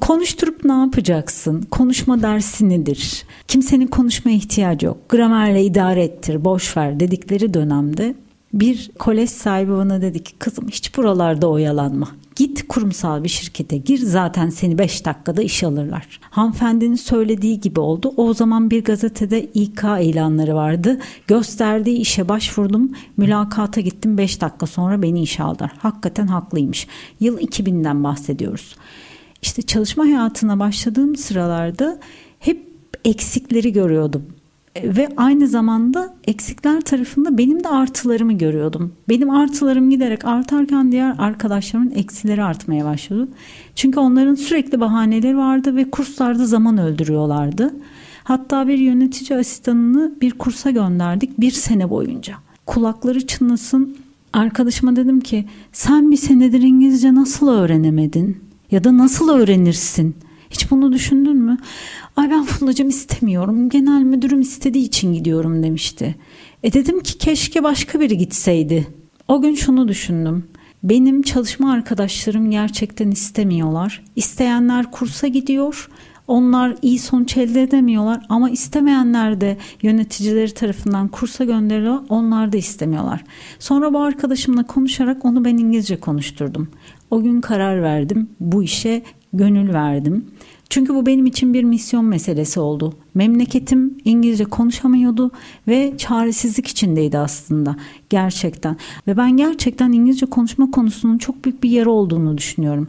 Konuşturup 0.00 0.64
ne 0.64 0.72
yapacaksın? 0.72 1.62
Konuşma 1.70 2.22
dersi 2.22 2.68
nedir? 2.68 3.24
Kimsenin 3.48 3.86
konuşmaya 3.86 4.36
ihtiyacı 4.36 4.86
yok. 4.86 5.08
Gramerle 5.08 5.64
idare 5.64 6.04
ettir, 6.04 6.44
boş 6.44 6.76
ver 6.76 7.00
dedikleri 7.00 7.54
dönemde 7.54 8.14
bir 8.54 8.90
kolej 8.98 9.30
sahibi 9.30 9.72
bana 9.72 10.02
dedi 10.02 10.24
ki 10.24 10.32
kızım 10.38 10.68
hiç 10.68 10.96
buralarda 10.96 11.48
oyalanma. 11.48 12.08
Git 12.36 12.68
kurumsal 12.68 13.24
bir 13.24 13.28
şirkete 13.28 13.76
gir 13.76 13.98
zaten 13.98 14.50
seni 14.50 14.78
5 14.78 15.04
dakikada 15.04 15.42
iş 15.42 15.64
alırlar. 15.64 16.20
Hanımefendinin 16.30 16.94
söylediği 16.94 17.60
gibi 17.60 17.80
oldu. 17.80 18.14
O 18.16 18.34
zaman 18.34 18.70
bir 18.70 18.84
gazetede 18.84 19.42
İK 19.42 19.82
ilanları 20.00 20.54
vardı. 20.54 21.00
Gösterdiği 21.26 21.98
işe 21.98 22.28
başvurdum. 22.28 22.92
Mülakata 23.16 23.80
gittim 23.80 24.18
5 24.18 24.40
dakika 24.40 24.66
sonra 24.66 25.02
beni 25.02 25.22
işe 25.22 25.42
aldılar. 25.42 25.72
Hakikaten 25.78 26.26
haklıymış. 26.26 26.86
Yıl 27.20 27.38
2000'den 27.38 28.04
bahsediyoruz. 28.04 28.76
İşte 29.44 29.62
çalışma 29.62 30.04
hayatına 30.04 30.58
başladığım 30.58 31.16
sıralarda 31.16 31.98
hep 32.38 32.68
eksikleri 33.04 33.72
görüyordum. 33.72 34.26
Ve 34.84 35.08
aynı 35.16 35.48
zamanda 35.48 36.14
eksikler 36.26 36.80
tarafında 36.80 37.38
benim 37.38 37.64
de 37.64 37.68
artılarımı 37.68 38.32
görüyordum. 38.32 38.92
Benim 39.08 39.30
artılarım 39.30 39.90
giderek 39.90 40.24
artarken 40.24 40.92
diğer 40.92 41.14
arkadaşlarımın 41.18 41.90
eksileri 41.90 42.42
artmaya 42.42 42.84
başladı. 42.84 43.28
Çünkü 43.74 44.00
onların 44.00 44.34
sürekli 44.34 44.80
bahaneleri 44.80 45.36
vardı 45.36 45.76
ve 45.76 45.90
kurslarda 45.90 46.46
zaman 46.46 46.78
öldürüyorlardı. 46.78 47.74
Hatta 48.24 48.68
bir 48.68 48.78
yönetici 48.78 49.38
asistanını 49.38 50.12
bir 50.20 50.30
kursa 50.30 50.70
gönderdik 50.70 51.40
bir 51.40 51.50
sene 51.50 51.90
boyunca. 51.90 52.34
Kulakları 52.66 53.26
çınlasın 53.26 53.96
Arkadaşıma 54.34 54.96
dedim 54.96 55.20
ki 55.20 55.44
sen 55.72 56.10
bir 56.10 56.16
senedir 56.16 56.62
İngilizce 56.62 57.14
nasıl 57.14 57.48
öğrenemedin? 57.48 58.43
Ya 58.74 58.84
da 58.84 58.98
nasıl 58.98 59.28
öğrenirsin? 59.28 60.16
Hiç 60.50 60.70
bunu 60.70 60.92
düşündün 60.92 61.36
mü? 61.36 61.58
Ay 62.16 62.30
ben 62.30 62.44
Fundacığım 62.44 62.88
istemiyorum. 62.88 63.68
Genel 63.68 64.02
müdürüm 64.02 64.40
istediği 64.40 64.84
için 64.84 65.12
gidiyorum 65.12 65.62
demişti. 65.62 66.14
E 66.62 66.72
dedim 66.72 67.00
ki 67.00 67.18
keşke 67.18 67.62
başka 67.62 68.00
biri 68.00 68.18
gitseydi. 68.18 68.86
O 69.28 69.42
gün 69.42 69.54
şunu 69.54 69.88
düşündüm. 69.88 70.44
Benim 70.82 71.22
çalışma 71.22 71.72
arkadaşlarım 71.72 72.50
gerçekten 72.50 73.10
istemiyorlar. 73.10 74.04
İsteyenler 74.16 74.90
kursa 74.90 75.26
gidiyor. 75.26 75.88
Onlar 76.28 76.76
iyi 76.82 76.98
sonuç 76.98 77.36
elde 77.36 77.62
edemiyorlar 77.62 78.26
ama 78.28 78.50
istemeyenler 78.50 79.40
de 79.40 79.56
yöneticileri 79.82 80.54
tarafından 80.54 81.08
kursa 81.08 81.44
gönderiliyor. 81.44 81.98
Onlar 82.08 82.52
da 82.52 82.56
istemiyorlar. 82.56 83.24
Sonra 83.58 83.92
bu 83.92 83.98
arkadaşımla 83.98 84.66
konuşarak 84.66 85.24
onu 85.24 85.44
ben 85.44 85.56
İngilizce 85.56 86.00
konuşturdum. 86.00 86.68
O 87.10 87.22
gün 87.22 87.40
karar 87.40 87.82
verdim. 87.82 88.28
Bu 88.40 88.62
işe 88.62 89.02
gönül 89.32 89.74
verdim. 89.74 90.24
Çünkü 90.70 90.94
bu 90.94 91.06
benim 91.06 91.26
için 91.26 91.54
bir 91.54 91.64
misyon 91.64 92.04
meselesi 92.04 92.60
oldu. 92.60 92.94
Memleketim 93.14 93.98
İngilizce 94.04 94.44
konuşamıyordu 94.44 95.30
ve 95.68 95.94
çaresizlik 95.98 96.66
içindeydi 96.66 97.18
aslında 97.18 97.76
gerçekten. 98.10 98.76
Ve 99.06 99.16
ben 99.16 99.36
gerçekten 99.36 99.92
İngilizce 99.92 100.26
konuşma 100.26 100.70
konusunun 100.70 101.18
çok 101.18 101.44
büyük 101.44 101.62
bir 101.62 101.70
yeri 101.70 101.88
olduğunu 101.88 102.38
düşünüyorum. 102.38 102.88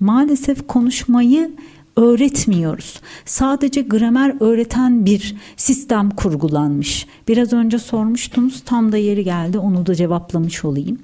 Maalesef 0.00 0.66
konuşmayı 0.66 1.50
öğretmiyoruz. 1.96 3.00
Sadece 3.24 3.82
gramer 3.82 4.34
öğreten 4.40 5.06
bir 5.06 5.36
sistem 5.56 6.10
kurgulanmış. 6.10 7.06
Biraz 7.28 7.52
önce 7.52 7.78
sormuştunuz 7.78 8.62
tam 8.64 8.92
da 8.92 8.96
yeri 8.96 9.24
geldi 9.24 9.58
onu 9.58 9.86
da 9.86 9.94
cevaplamış 9.94 10.64
olayım. 10.64 10.98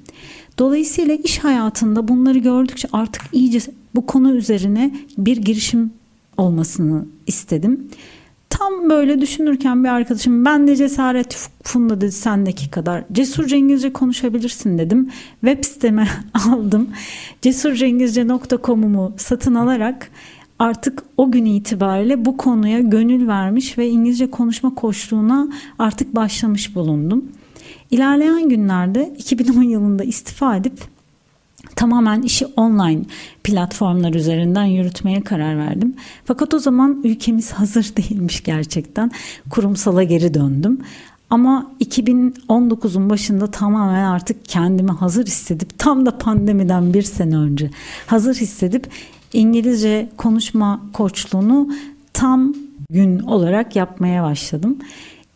Dolayısıyla 0.59 1.15
iş 1.15 1.39
hayatında 1.39 2.09
bunları 2.09 2.39
gördükçe 2.39 2.89
artık 2.93 3.23
iyice 3.33 3.61
bu 3.95 4.07
konu 4.07 4.35
üzerine 4.35 4.95
bir 5.19 5.37
girişim 5.37 5.91
olmasını 6.37 7.05
istedim. 7.27 7.89
Tam 8.51 8.91
böyle 8.91 9.21
düşünürken 9.21 9.85
bir 9.85 9.89
arkadaşım 9.89 10.45
ben 10.45 10.69
de 10.69 10.77
cesaret 10.77 11.49
Funda 11.63 12.01
dedi 12.01 12.13
sendeki 12.13 12.71
kadar 12.71 13.05
cesurca 13.13 13.57
İngilizce 13.57 13.93
konuşabilirsin 13.93 14.79
dedim. 14.79 15.11
Web 15.41 15.65
siteme 15.65 16.09
aldım. 16.35 16.91
cesurcaingilizce.com'umu 17.43 19.15
satın 19.17 19.55
alarak 19.55 20.11
artık 20.59 21.03
o 21.17 21.31
gün 21.31 21.45
itibariyle 21.45 22.25
bu 22.25 22.37
konuya 22.37 22.81
gönül 22.81 23.29
vermiş 23.29 23.79
ve 23.79 23.89
İngilizce 23.89 24.31
konuşma 24.31 24.75
koçluğuna 24.75 25.49
artık 25.79 26.15
başlamış 26.15 26.75
bulundum. 26.75 27.25
İlerleyen 27.91 28.49
günlerde 28.49 29.15
2010 29.19 29.63
yılında 29.63 30.05
istifa 30.05 30.57
edip 30.57 30.81
tamamen 31.77 32.23
işi 32.23 32.47
online 32.47 33.03
platformlar 33.45 34.15
üzerinden 34.15 34.65
yürütmeye 34.65 35.21
karar 35.21 35.59
verdim. 35.59 35.95
Fakat 36.25 36.55
o 36.55 36.59
zaman 36.59 37.01
ülkemiz 37.05 37.53
hazır 37.53 37.97
değilmiş 37.97 38.43
gerçekten. 38.43 39.11
Kurumsala 39.51 40.03
geri 40.03 40.35
döndüm. 40.35 40.81
Ama 41.31 41.71
2019'un 41.81 43.11
başında 43.11 43.51
tamamen 43.51 44.05
artık 44.05 44.45
kendimi 44.45 44.91
hazır 44.91 45.27
hissedip 45.27 45.79
tam 45.79 46.07
da 46.07 46.19
pandemiden 46.19 46.95
bir 46.95 47.03
sene 47.03 47.37
önce 47.37 47.71
hazır 48.07 48.35
hissedip 48.35 48.89
İngilizce 49.33 50.09
konuşma 50.17 50.81
koçluğunu 50.93 51.69
tam 52.13 52.55
gün 52.91 53.19
olarak 53.19 53.77
yapmaya 53.77 54.23
başladım. 54.23 54.79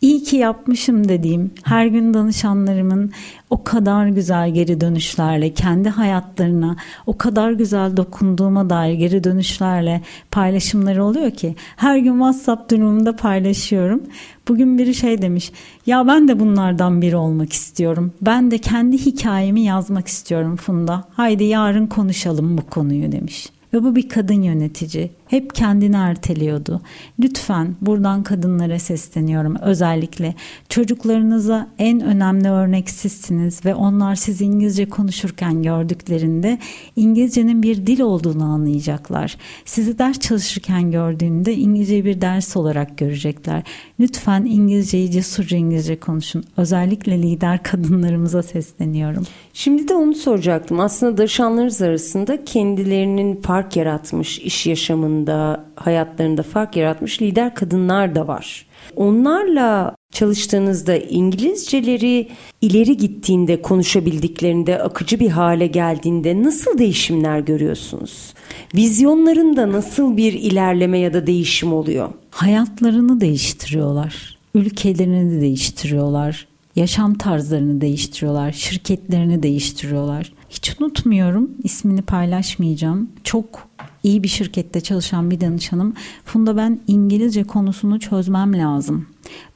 İyi 0.01 0.23
ki 0.23 0.37
yapmışım 0.37 1.07
dediğim 1.07 1.51
her 1.63 1.85
gün 1.85 2.13
danışanlarımın 2.13 3.11
o 3.49 3.63
kadar 3.63 4.07
güzel 4.07 4.53
geri 4.53 4.81
dönüşlerle 4.81 5.53
kendi 5.53 5.89
hayatlarına 5.89 6.75
o 7.05 7.17
kadar 7.17 7.51
güzel 7.51 7.97
dokunduğuma 7.97 8.69
dair 8.69 8.93
geri 8.93 9.23
dönüşlerle 9.23 10.01
paylaşımları 10.31 11.03
oluyor 11.03 11.31
ki 11.31 11.55
her 11.75 11.97
gün 11.97 12.13
WhatsApp 12.13 12.71
durumunda 12.71 13.15
paylaşıyorum. 13.15 14.03
Bugün 14.47 14.77
biri 14.77 14.93
şey 14.93 15.21
demiş 15.21 15.51
ya 15.85 16.07
ben 16.07 16.27
de 16.27 16.39
bunlardan 16.39 17.01
biri 17.01 17.15
olmak 17.15 17.53
istiyorum. 17.53 18.13
Ben 18.21 18.51
de 18.51 18.57
kendi 18.57 18.97
hikayemi 18.97 19.61
yazmak 19.61 20.07
istiyorum 20.07 20.55
Funda. 20.55 21.03
Haydi 21.13 21.43
yarın 21.43 21.87
konuşalım 21.87 22.57
bu 22.57 22.61
konuyu 22.69 23.11
demiş. 23.11 23.49
Ve 23.73 23.83
bu 23.83 23.95
bir 23.95 24.09
kadın 24.09 24.41
yönetici. 24.41 25.11
Hep 25.27 25.55
kendini 25.55 25.95
erteliyordu. 25.95 26.81
Lütfen 27.19 27.75
buradan 27.81 28.23
kadınlara 28.23 28.79
sesleniyorum. 28.79 29.55
Özellikle 29.55 30.35
çocuklarınıza 30.69 31.67
en 31.77 32.01
önemli 32.01 32.49
örnek 32.49 32.89
sizsiniz 32.89 33.65
ve 33.65 33.75
onlar 33.75 34.15
siz 34.15 34.41
İngilizce 34.41 34.89
konuşurken 34.89 35.63
gördüklerinde 35.63 36.57
İngilizcenin 36.95 37.63
bir 37.63 37.87
dil 37.87 37.99
olduğunu 37.99 38.43
anlayacaklar. 38.43 39.37
Sizi 39.65 39.99
ders 39.99 40.19
çalışırken 40.19 40.91
gördüğünde 40.91 41.55
İngilizceyi 41.55 42.05
bir 42.05 42.21
ders 42.21 42.57
olarak 42.57 42.97
görecekler. 42.97 43.63
Lütfen 43.99 44.45
İngilizceyi 44.45 45.11
cesurca 45.11 45.57
İngilizce 45.57 45.99
konuşun. 45.99 46.43
Özellikle 46.57 47.21
lider 47.21 47.63
kadınlarımıza 47.63 48.43
sesleniyorum. 48.43 49.23
Şimdi 49.53 49.87
de 49.87 49.93
onu 49.93 50.13
soracaktım. 50.13 50.79
Aslında 50.79 51.17
danışanlarınız 51.17 51.81
arasında 51.81 52.45
kendilerinin 52.45 53.35
fark 53.61 53.75
yaratmış 53.77 54.39
iş 54.39 54.67
yaşamında, 54.67 55.65
hayatlarında 55.75 56.43
fark 56.43 56.75
yaratmış 56.75 57.21
lider 57.21 57.55
kadınlar 57.55 58.15
da 58.15 58.27
var. 58.27 58.65
Onlarla 58.95 59.95
çalıştığınızda 60.11 60.95
İngilizceleri 60.97 62.27
ileri 62.61 62.97
gittiğinde, 62.97 63.61
konuşabildiklerinde, 63.61 64.83
akıcı 64.83 65.19
bir 65.19 65.29
hale 65.29 65.67
geldiğinde 65.67 66.43
nasıl 66.43 66.77
değişimler 66.77 67.39
görüyorsunuz? 67.39 68.33
Vizyonlarında 68.75 69.71
nasıl 69.71 70.17
bir 70.17 70.33
ilerleme 70.33 70.99
ya 70.99 71.13
da 71.13 71.27
değişim 71.27 71.73
oluyor? 71.73 72.09
Hayatlarını 72.31 73.21
değiştiriyorlar. 73.21 74.37
Ülkelerini 74.55 75.41
değiştiriyorlar 75.41 76.47
yaşam 76.75 77.13
tarzlarını 77.13 77.81
değiştiriyorlar, 77.81 78.51
şirketlerini 78.51 79.43
değiştiriyorlar. 79.43 80.33
Hiç 80.51 80.75
unutmuyorum, 80.81 81.49
ismini 81.63 82.01
paylaşmayacağım. 82.01 83.09
Çok 83.23 83.67
iyi 84.03 84.23
bir 84.23 84.27
şirkette 84.27 84.81
çalışan 84.81 85.31
bir 85.31 85.41
danışanım. 85.41 85.93
Funda 86.25 86.57
ben 86.57 86.79
İngilizce 86.87 87.43
konusunu 87.43 87.99
çözmem 87.99 88.57
lazım. 88.57 89.07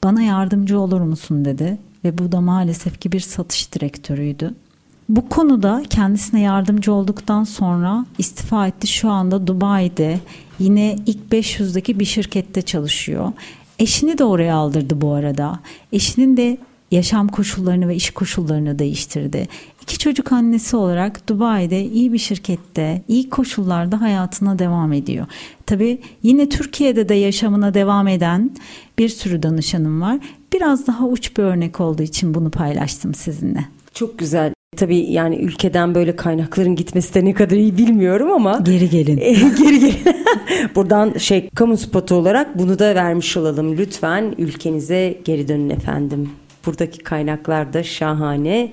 Bana 0.03 0.21
yardımcı 0.21 0.79
olur 0.79 1.01
musun 1.01 1.45
dedi 1.45 1.77
ve 2.03 2.17
bu 2.17 2.31
da 2.31 2.41
maalesef 2.41 3.01
ki 3.01 3.11
bir 3.11 3.19
satış 3.19 3.73
direktörüydü. 3.73 4.53
Bu 5.09 5.29
konuda 5.29 5.83
kendisine 5.89 6.41
yardımcı 6.41 6.93
olduktan 6.93 7.43
sonra 7.43 8.05
istifa 8.17 8.67
etti. 8.67 8.87
Şu 8.87 9.09
anda 9.09 9.47
Dubai'de 9.47 10.19
yine 10.59 10.95
ilk 11.05 11.31
500'deki 11.31 11.99
bir 11.99 12.05
şirkette 12.05 12.61
çalışıyor. 12.61 13.31
Eşini 13.79 14.17
de 14.17 14.23
oraya 14.23 14.55
aldırdı 14.55 15.01
bu 15.01 15.13
arada. 15.13 15.59
Eşinin 15.91 16.37
de 16.37 16.57
yaşam 16.95 17.27
koşullarını 17.27 17.87
ve 17.87 17.95
iş 17.95 18.09
koşullarını 18.09 18.79
değiştirdi. 18.79 19.47
İki 19.81 19.97
çocuk 19.97 20.31
annesi 20.31 20.75
olarak 20.75 21.29
Dubai'de 21.29 21.85
iyi 21.85 22.13
bir 22.13 22.17
şirkette, 22.17 23.01
iyi 23.07 23.29
koşullarda 23.29 24.01
hayatına 24.01 24.59
devam 24.59 24.93
ediyor. 24.93 25.25
Tabii 25.65 26.01
yine 26.23 26.49
Türkiye'de 26.49 27.09
de 27.09 27.13
yaşamına 27.15 27.73
devam 27.73 28.07
eden 28.07 28.51
bir 28.97 29.09
sürü 29.09 29.43
danışanım 29.43 30.01
var. 30.01 30.19
Biraz 30.53 30.87
daha 30.87 31.05
uç 31.05 31.37
bir 31.37 31.43
örnek 31.43 31.79
olduğu 31.79 32.03
için 32.03 32.33
bunu 32.33 32.51
paylaştım 32.51 33.13
sizinle. 33.13 33.65
Çok 33.93 34.19
güzel. 34.19 34.53
Tabii 34.77 34.97
yani 34.97 35.35
ülkeden 35.35 35.95
böyle 35.95 36.15
kaynakların 36.15 36.75
gitmesi 36.75 37.13
de 37.13 37.25
ne 37.25 37.33
kadar 37.33 37.55
iyi 37.55 37.77
bilmiyorum 37.77 38.31
ama. 38.31 38.59
Geri 38.63 38.89
gelin. 38.89 39.15
geri 39.63 39.79
gelin. 39.79 39.95
Buradan 40.75 41.13
şey 41.17 41.49
kamu 41.49 41.77
spotu 41.77 42.15
olarak 42.15 42.59
bunu 42.59 42.79
da 42.79 42.95
vermiş 42.95 43.37
olalım. 43.37 43.77
Lütfen 43.77 44.35
ülkenize 44.37 45.17
geri 45.25 45.47
dönün 45.47 45.69
efendim. 45.69 46.29
Buradaki 46.65 46.99
kaynaklar 46.99 47.73
da 47.73 47.83
şahane. 47.83 48.71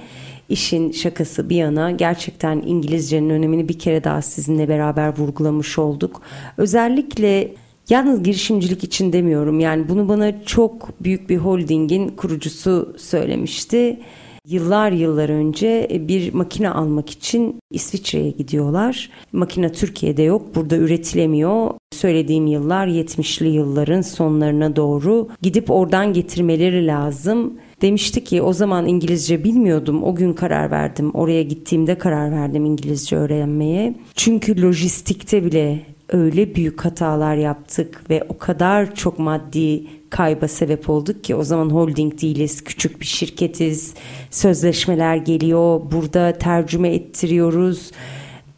İşin 0.49 0.93
şakası 0.93 1.51
bir 1.51 1.57
yana 1.57 1.91
gerçekten 1.91 2.63
İngilizcenin 2.67 3.31
önemini 3.31 3.69
bir 3.69 3.79
kere 3.79 4.05
daha 4.05 4.23
sizinle 4.23 4.69
beraber 4.69 5.19
vurgulamış 5.19 5.79
olduk. 5.79 6.23
Özellikle 6.57 7.55
Yalnız 7.89 8.23
girişimcilik 8.23 8.85
için 8.85 9.13
demiyorum. 9.13 9.61
Yani 9.61 9.89
bunu 9.89 10.09
bana 10.09 10.45
çok 10.45 10.89
büyük 11.05 11.31
bir 11.31 11.37
holdingin 11.37 12.09
kurucusu 12.09 12.95
söylemişti. 12.99 14.01
Yıllar 14.49 14.93
yıllar 14.93 15.29
önce 15.29 15.89
bir 16.09 16.35
makine 16.35 16.71
almak 16.71 17.11
için 17.11 17.57
İsviçre'ye 17.71 18.31
gidiyorlar. 18.31 19.11
Makine 19.33 19.73
Türkiye'de 19.73 20.23
yok, 20.23 20.55
burada 20.55 20.77
üretilemiyor. 20.77 21.71
Söylediğim 21.93 22.47
yıllar 22.47 22.87
70'li 22.87 23.49
yılların 23.49 24.01
sonlarına 24.01 24.77
doğru 24.77 25.29
gidip 25.43 25.71
oradan 25.71 26.13
getirmeleri 26.13 26.87
lazım. 26.87 27.55
Demişti 27.83 28.25
ki 28.25 28.43
o 28.43 28.53
zaman 28.53 28.87
İngilizce 28.87 29.45
bilmiyordum. 29.45 30.03
O 30.03 30.15
gün 30.15 30.33
karar 30.33 30.71
verdim. 30.71 31.11
Oraya 31.15 31.43
gittiğimde 31.43 31.99
karar 31.99 32.33
verdim 32.33 32.65
İngilizce 32.65 33.17
öğrenmeye. 33.17 33.95
Çünkü 34.15 34.63
lojistikte 34.63 35.45
bile 35.45 35.87
öyle 36.09 36.55
büyük 36.55 36.85
hatalar 36.85 37.37
yaptık 37.37 38.11
ve 38.11 38.25
o 38.29 38.39
kadar 38.39 38.95
çok 38.95 39.19
maddi 39.19 39.85
kayba 40.11 40.49
sebep 40.49 40.91
olduk 40.91 41.25
ki 41.25 41.35
o 41.35 41.43
zaman 41.43 41.71
holding 41.71 42.23
değiliz, 42.23 42.65
küçük 42.65 43.01
bir 43.01 43.07
şirketiz. 43.07 43.95
Sözleşmeler 44.31 45.17
geliyor, 45.17 45.81
burada 45.93 46.33
tercüme 46.33 46.95
ettiriyoruz. 46.95 47.91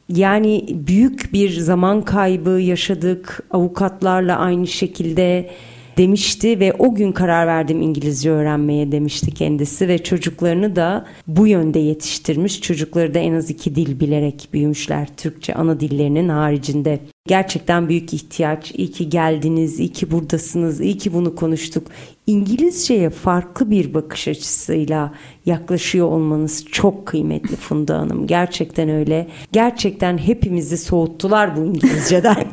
Yani 0.08 0.66
büyük 0.86 1.32
bir 1.32 1.50
zaman 1.50 2.02
kaybı 2.02 2.50
yaşadık. 2.50 3.42
Avukatlarla 3.50 4.36
aynı 4.38 4.66
şekilde 4.66 5.50
demişti 5.96 6.60
ve 6.60 6.72
o 6.72 6.94
gün 6.94 7.12
karar 7.12 7.46
verdim 7.46 7.82
İngilizce 7.82 8.30
öğrenmeye 8.30 8.92
demişti 8.92 9.34
kendisi 9.34 9.88
ve 9.88 10.02
çocuklarını 10.02 10.76
da 10.76 11.06
bu 11.26 11.46
yönde 11.46 11.78
yetiştirmiş. 11.78 12.60
Çocukları 12.60 13.14
da 13.14 13.18
en 13.18 13.34
az 13.34 13.50
iki 13.50 13.74
dil 13.74 14.00
bilerek 14.00 14.48
büyümüşler 14.52 15.08
Türkçe 15.16 15.54
ana 15.54 15.80
dillerinin 15.80 16.28
haricinde. 16.28 17.00
Gerçekten 17.28 17.88
büyük 17.88 18.14
ihtiyaç. 18.14 18.72
İyi 18.74 18.90
ki 18.90 19.08
geldiniz, 19.08 19.80
iyi 19.80 19.92
ki 19.92 20.10
buradasınız, 20.10 20.80
iyi 20.80 20.98
ki 20.98 21.12
bunu 21.14 21.34
konuştuk. 21.34 21.86
İngilizceye 22.26 23.10
farklı 23.10 23.70
bir 23.70 23.94
bakış 23.94 24.28
açısıyla 24.28 25.12
yaklaşıyor 25.46 26.06
olmanız 26.06 26.64
çok 26.64 27.06
kıymetli 27.06 27.56
Funda 27.56 27.98
Hanım. 27.98 28.26
Gerçekten 28.26 28.88
öyle. 28.88 29.28
Gerçekten 29.52 30.18
hepimizi 30.18 30.76
soğuttular 30.76 31.56
bu 31.56 31.60
İngilizceden. 31.60 32.44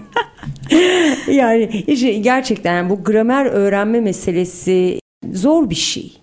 yani 1.32 1.84
işte 1.88 2.14
gerçekten 2.14 2.90
bu 2.90 3.04
gramer 3.04 3.46
öğrenme 3.46 4.00
meselesi 4.00 5.00
zor 5.34 5.70
bir 5.70 5.76
şey. 5.76 6.18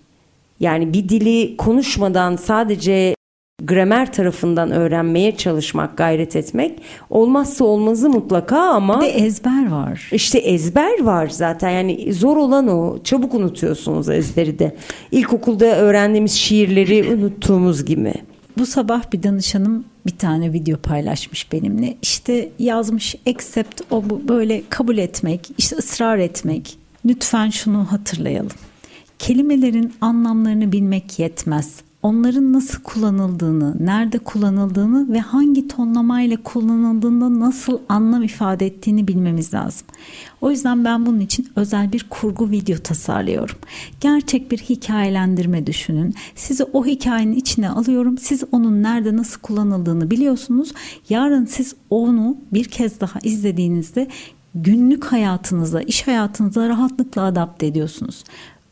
Yani 0.59 0.93
bir 0.93 1.09
dili 1.09 1.57
konuşmadan 1.57 2.35
sadece 2.35 3.15
gramer 3.63 4.13
tarafından 4.13 4.71
öğrenmeye 4.71 5.37
çalışmak, 5.37 5.97
gayret 5.97 6.35
etmek 6.35 6.81
olmazsa 7.09 7.65
olmazı 7.65 8.09
mutlaka 8.09 8.59
ama 8.59 9.01
bir 9.01 9.05
de 9.05 9.11
ezber 9.11 9.71
var. 9.71 10.09
İşte 10.11 10.37
ezber 10.37 11.03
var 11.03 11.27
zaten. 11.27 11.69
Yani 11.69 12.13
zor 12.13 12.37
olan 12.37 12.67
o. 12.67 13.03
Çabuk 13.03 13.33
unutuyorsunuz 13.33 14.09
ezberi 14.09 14.59
de. 14.59 14.75
İlkokulda 15.11 15.65
öğrendiğimiz 15.65 16.33
şiirleri 16.33 17.13
unuttuğumuz 17.13 17.85
gibi. 17.85 18.13
Bu 18.57 18.65
sabah 18.65 19.11
bir 19.13 19.23
danışanım 19.23 19.85
bir 20.05 20.17
tane 20.17 20.53
video 20.53 20.77
paylaşmış 20.77 21.51
benimle. 21.51 21.97
İşte 22.01 22.49
yazmış 22.59 23.15
accept 23.27 23.81
o 23.91 24.03
böyle 24.27 24.61
kabul 24.69 24.97
etmek, 24.97 25.49
işte 25.57 25.75
ısrar 25.75 26.17
etmek. 26.17 26.77
Lütfen 27.05 27.49
şunu 27.49 27.91
hatırlayalım. 27.91 28.51
Kelimelerin 29.19 29.93
anlamlarını 30.01 30.71
bilmek 30.71 31.19
yetmez 31.19 31.88
onların 32.03 32.53
nasıl 32.53 32.81
kullanıldığını, 32.83 33.75
nerede 33.79 34.17
kullanıldığını 34.17 35.13
ve 35.13 35.19
hangi 35.19 35.67
tonlamayla 35.67 36.37
kullanıldığında 36.43 37.39
nasıl 37.39 37.79
anlam 37.89 38.23
ifade 38.23 38.65
ettiğini 38.65 39.07
bilmemiz 39.07 39.53
lazım. 39.53 39.87
O 40.41 40.51
yüzden 40.51 40.85
ben 40.85 41.05
bunun 41.05 41.19
için 41.19 41.47
özel 41.55 41.93
bir 41.93 42.05
kurgu 42.09 42.51
video 42.51 42.77
tasarlıyorum. 42.77 43.55
Gerçek 44.01 44.51
bir 44.51 44.57
hikayelendirme 44.57 45.67
düşünün. 45.67 46.15
Sizi 46.35 46.63
o 46.63 46.85
hikayenin 46.85 47.35
içine 47.35 47.69
alıyorum. 47.69 48.17
Siz 48.17 48.43
onun 48.51 48.83
nerede 48.83 49.17
nasıl 49.17 49.39
kullanıldığını 49.39 50.11
biliyorsunuz. 50.11 50.71
Yarın 51.09 51.45
siz 51.45 51.75
onu 51.89 52.37
bir 52.53 52.65
kez 52.65 52.99
daha 52.99 53.19
izlediğinizde 53.23 54.07
günlük 54.55 55.05
hayatınıza, 55.05 55.81
iş 55.81 56.07
hayatınıza 56.07 56.69
rahatlıkla 56.69 57.21
adapte 57.21 57.65
ediyorsunuz. 57.65 58.23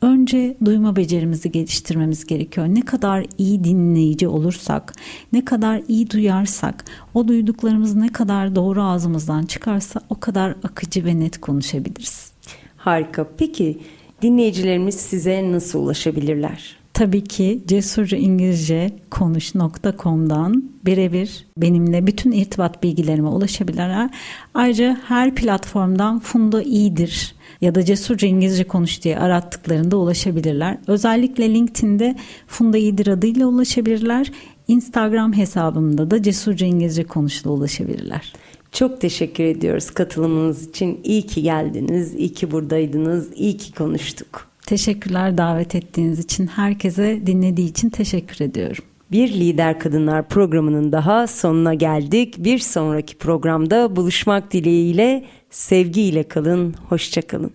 Önce 0.01 0.57
duyma 0.65 0.95
becerimizi 0.95 1.51
geliştirmemiz 1.51 2.25
gerekiyor. 2.25 2.67
Ne 2.67 2.81
kadar 2.81 3.25
iyi 3.37 3.63
dinleyici 3.63 4.27
olursak, 4.27 4.93
ne 5.33 5.45
kadar 5.45 5.81
iyi 5.87 6.09
duyarsak, 6.11 6.85
o 7.13 7.27
duyduklarımız 7.27 7.95
ne 7.95 8.07
kadar 8.07 8.55
doğru 8.55 8.83
ağzımızdan 8.83 9.43
çıkarsa 9.43 9.99
o 10.09 10.19
kadar 10.19 10.55
akıcı 10.63 11.05
ve 11.05 11.19
net 11.19 11.41
konuşabiliriz. 11.41 12.31
Harika. 12.77 13.27
Peki 13.37 13.79
dinleyicilerimiz 14.21 14.95
size 14.95 15.51
nasıl 15.51 15.79
ulaşabilirler? 15.79 16.77
Tabii 16.93 17.23
ki 17.23 17.63
cesurca 17.67 18.17
İngilizce 18.17 18.91
konuş.com'dan 19.11 20.63
birebir 20.85 21.45
benimle 21.57 22.07
bütün 22.07 22.31
irtibat 22.31 22.83
bilgilerime 22.83 23.27
ulaşabilirler. 23.27 24.09
Ayrıca 24.53 24.97
her 25.07 25.35
platformdan 25.35 26.19
Funda 26.19 26.63
iyidir 26.63 27.35
ya 27.61 27.75
da 27.75 27.85
Cesurca 27.85 28.27
İngilizce 28.27 28.63
Konuş 28.63 29.03
diye 29.03 29.19
arattıklarında 29.19 29.97
ulaşabilirler. 29.97 30.77
Özellikle 30.87 31.53
LinkedIn'de 31.53 32.15
Funda 32.47 32.77
İyidir 32.77 33.07
adıyla 33.07 33.47
ulaşabilirler. 33.47 34.31
Instagram 34.67 35.33
hesabımda 35.33 36.11
da 36.11 36.23
Cesurca 36.23 36.67
İngilizce 36.67 37.03
Konuş'la 37.03 37.51
ulaşabilirler. 37.51 38.33
Çok 38.71 39.01
teşekkür 39.01 39.43
ediyoruz 39.43 39.91
katılımınız 39.91 40.69
için. 40.69 40.99
İyi 41.03 41.21
ki 41.21 41.41
geldiniz, 41.41 42.15
iyi 42.15 42.33
ki 42.33 42.51
buradaydınız, 42.51 43.29
iyi 43.35 43.57
ki 43.57 43.73
konuştuk. 43.73 44.47
Teşekkürler 44.65 45.37
davet 45.37 45.75
ettiğiniz 45.75 46.19
için. 46.19 46.47
Herkese 46.47 47.21
dinlediği 47.25 47.69
için 47.69 47.89
teşekkür 47.89 48.45
ediyorum. 48.45 48.83
Bir 49.11 49.33
Lider 49.33 49.79
Kadınlar 49.79 50.27
programının 50.27 50.91
daha 50.91 51.27
sonuna 51.27 51.73
geldik. 51.73 52.35
Bir 52.37 52.59
sonraki 52.59 53.17
programda 53.17 53.95
buluşmak 53.95 54.51
dileğiyle 54.51 55.25
sevgiyle 55.49 56.23
kalın, 56.23 56.75
hoşçakalın. 56.89 57.51